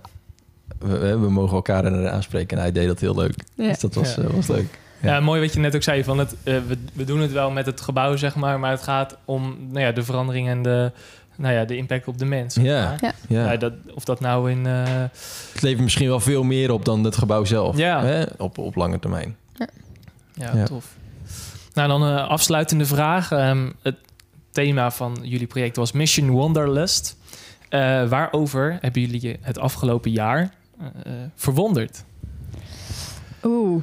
[1.17, 2.57] we, mogen elkaar aanspreken.
[2.57, 3.35] En hij deed dat heel leuk.
[3.55, 4.79] Dus dat was, was leuk.
[5.01, 5.19] Ja.
[5.19, 6.03] mooi wat je net ook zei.
[6.03, 8.59] Van het, uh, we, we, doen het wel met het gebouw, zeg maar.
[8.59, 10.91] Maar het gaat om nou ja, de verandering en de,
[11.35, 12.55] nou ja, de impact op de mens.
[12.55, 12.95] Ja.
[12.99, 13.13] ja.
[13.27, 13.57] ja.
[13.57, 14.65] dat, of dat nou in...
[14.65, 14.83] Uh...
[15.53, 17.77] Het levert misschien wel veel meer op dan het gebouw zelf.
[17.77, 18.03] Ja.
[18.03, 18.23] Hè?
[18.37, 19.35] Op, op lange termijn.
[19.53, 19.67] Ja,
[20.53, 20.95] ja, tof.
[21.73, 23.31] Nou, dan een uh, afsluitende vraag.
[23.31, 23.95] Um, het
[24.51, 27.17] thema van jullie project was Mission Wanderlust.
[28.09, 30.53] waarover hebben jullie je het afgelopen jaar
[31.35, 32.03] verwonderd?
[33.43, 33.81] Oeh.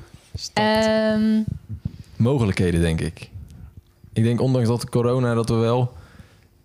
[0.55, 1.45] Um...
[2.17, 3.31] Mogelijkheden, denk ik.
[4.13, 5.93] Ik denk ondanks dat corona dat we wel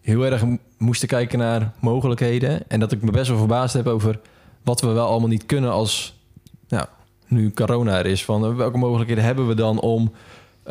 [0.02, 0.44] heel erg
[0.78, 2.70] moesten kijken naar mogelijkheden.
[2.70, 4.20] En dat ik me best wel verbaasd heb over
[4.64, 6.20] wat we wel allemaal niet kunnen als
[6.68, 6.86] nou,
[7.28, 8.26] nu corona er is.
[8.26, 10.12] Van welke mogelijkheden hebben we dan om,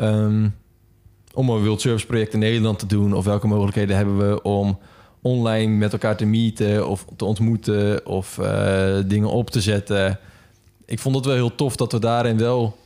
[0.01, 0.55] um,
[1.33, 3.13] om een World Service project in Nederland te doen?
[3.13, 4.79] Of welke mogelijkheden hebben we om
[5.21, 10.19] online met elkaar te meeten of te ontmoeten of uh, dingen op te zetten?
[10.85, 12.77] Ik vond het wel heel tof dat we daarin wel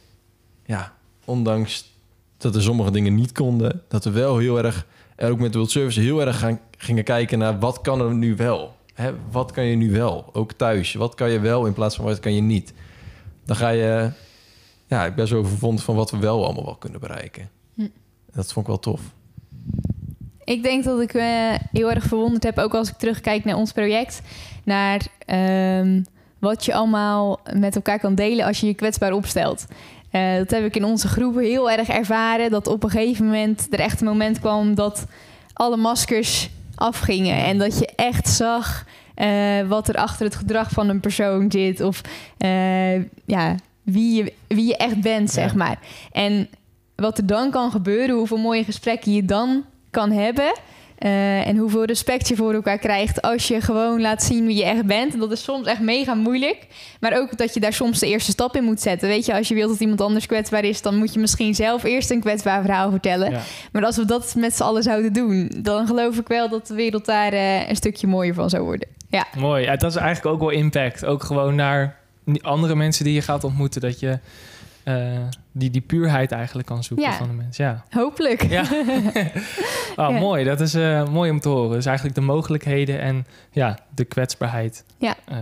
[0.65, 0.93] ja,
[1.25, 1.91] ondanks
[2.37, 4.85] dat er sommige dingen niet konden, dat we wel heel erg,
[5.15, 8.13] en ook met de World Service, heel erg gaan, gingen kijken naar wat kan er
[8.13, 8.75] nu wel?
[8.93, 9.11] Hè?
[9.31, 10.29] Wat kan je nu wel?
[10.33, 10.93] Ook thuis.
[10.93, 12.73] Wat kan je wel in plaats van wat kan je niet?
[13.45, 14.11] Dan ga je
[14.93, 17.49] ja, ik ben zo verwonderd van wat we wel allemaal wel kunnen bereiken.
[17.75, 17.87] Hm.
[18.33, 19.01] Dat vond ik wel tof.
[20.43, 23.71] Ik denk dat ik me heel erg verwonderd heb, ook als ik terugkijk naar ons
[23.71, 24.21] project,
[24.63, 26.01] naar ehm,
[26.39, 29.65] wat je allemaal met elkaar kan delen als je je kwetsbaar opstelt.
[30.13, 33.67] Eh, dat heb ik in onze groepen heel erg ervaren, dat op een gegeven moment
[33.69, 35.05] er echt een moment kwam dat
[35.53, 38.85] alle maskers afgingen en dat je echt zag
[39.15, 42.01] eh, wat er achter het gedrag van een persoon zit of
[42.37, 42.95] eh,
[43.25, 45.79] ja, wie, je, wie je echt bent, zeg maar.
[46.11, 46.49] En
[46.95, 50.53] wat er dan kan gebeuren, hoeveel mooie gesprekken je dan kan hebben.
[51.03, 54.65] Eh, en hoeveel respect je voor elkaar krijgt als je gewoon laat zien wie je
[54.65, 55.13] echt bent.
[55.13, 56.57] En dat is soms echt mega moeilijk.
[56.99, 59.07] Maar ook dat je daar soms de eerste stap in moet zetten.
[59.07, 61.83] Weet je, als je wilt dat iemand anders kwetsbaar is, dan moet je misschien zelf
[61.83, 63.31] eerst een kwetsbaar verhaal vertellen.
[63.31, 63.41] Ja.
[63.71, 66.73] Maar als we dat met z'n allen zouden doen, dan geloof ik wel dat de
[66.73, 68.87] wereld daar eh, een stukje mooier van zou worden.
[69.09, 69.63] Ja, Mooi.
[69.63, 71.05] Ja, dat is eigenlijk ook wel impact.
[71.05, 71.97] Ook gewoon naar
[72.41, 73.81] andere mensen die je gaat ontmoeten.
[73.81, 74.19] Dat je
[74.83, 75.17] eh,
[75.51, 77.13] die, die puurheid eigenlijk kan zoeken Ja.
[77.13, 77.65] van de mensen.
[77.65, 77.83] Ja.
[77.89, 78.43] hopelijk.
[78.49, 78.61] Ja.
[79.95, 80.09] oh, Ja.
[80.09, 80.43] Mooi.
[80.43, 81.71] Dat is eh, mooi om te horen.
[81.75, 85.15] Dus eigenlijk de mogelijkheden en ja, de kwetsbaarheid Ja.
[85.25, 85.37] eh,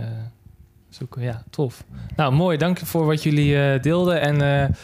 [0.88, 1.22] zoeken.
[1.22, 1.84] Ja, tof.
[2.16, 2.56] Nou, mooi.
[2.56, 4.20] Dank voor wat jullie deelden.
[4.20, 4.74] En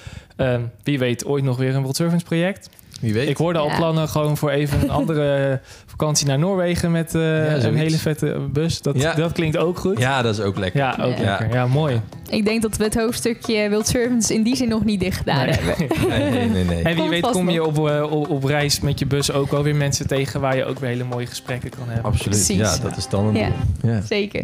[0.83, 2.71] wie weet ooit nog weer een World Servants project.
[2.99, 3.29] Wie weet.
[3.29, 3.77] Ik hoorde al Ja.
[3.77, 5.61] plannen gewoon voor even een andere
[5.97, 7.21] vakantie naar Noorwegen met eh,
[7.61, 8.83] Ja, een hele vette bus.
[8.83, 9.15] Dat, Ja.
[9.15, 9.99] dat klinkt ook goed.
[9.99, 10.81] Ja, dat is ook lekker.
[10.81, 11.25] Ja, ook Ja.
[11.25, 11.53] lekker.
[11.53, 12.01] Ja, mooi.
[12.31, 15.47] Ik denk dat we het hoofdstukje Wild Servants in die zin nog niet dicht gedaan
[15.47, 15.55] Nee.
[15.55, 15.87] hebben.
[16.09, 16.65] Nee, nee, nee.
[16.65, 16.77] nee.
[16.83, 19.51] En wie Komt weet kom je op, eh, op, op reis met je bus ook
[19.51, 22.05] wel weer mensen tegen waar je ook weer hele mooie gesprekken kan hebben.
[22.05, 22.29] Absoluut.
[22.47, 22.57] Precies.
[22.57, 23.49] Ja, dat is dan een Ja.
[23.83, 23.91] doel.
[23.93, 24.01] Ja.
[24.01, 24.43] Zeker.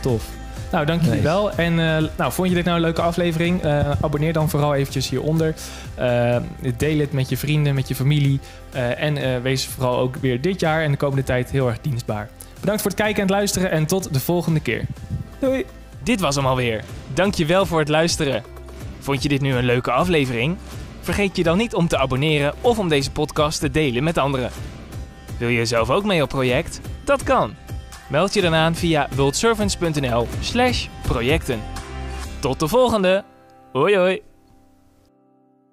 [0.00, 0.24] Tof.
[0.72, 1.28] Nou, dank jullie Nice.
[1.28, 1.50] wel.
[1.52, 3.62] En eh, nou, vond je dit nou een leuke aflevering?
[3.62, 5.54] Eh, abonneer dan vooral eventjes hieronder.
[5.94, 6.36] Eh,
[6.76, 8.40] deel het met je vrienden, met je familie.
[8.72, 11.80] Eh, en eh, wees vooral ook weer dit jaar en de komende tijd heel erg
[11.80, 12.28] dienstbaar.
[12.60, 14.84] Bedankt voor het kijken en het luisteren en tot de volgende keer.
[15.38, 15.64] Doei!
[16.02, 16.84] Dit was hem alweer.
[17.14, 18.42] Dank je wel voor het luisteren.
[18.98, 20.56] Vond je dit nu een leuke aflevering?
[21.00, 24.50] Vergeet je dan niet om te abonneren of om deze podcast te delen met anderen.
[25.38, 26.80] Wil je zelf ook mee op project?
[27.04, 27.54] Dat kan.
[28.08, 31.60] Meld je dan aan via worldservants.nl slash projecten.
[32.38, 33.24] Tot de volgende.
[33.72, 34.27] Hoi hoi.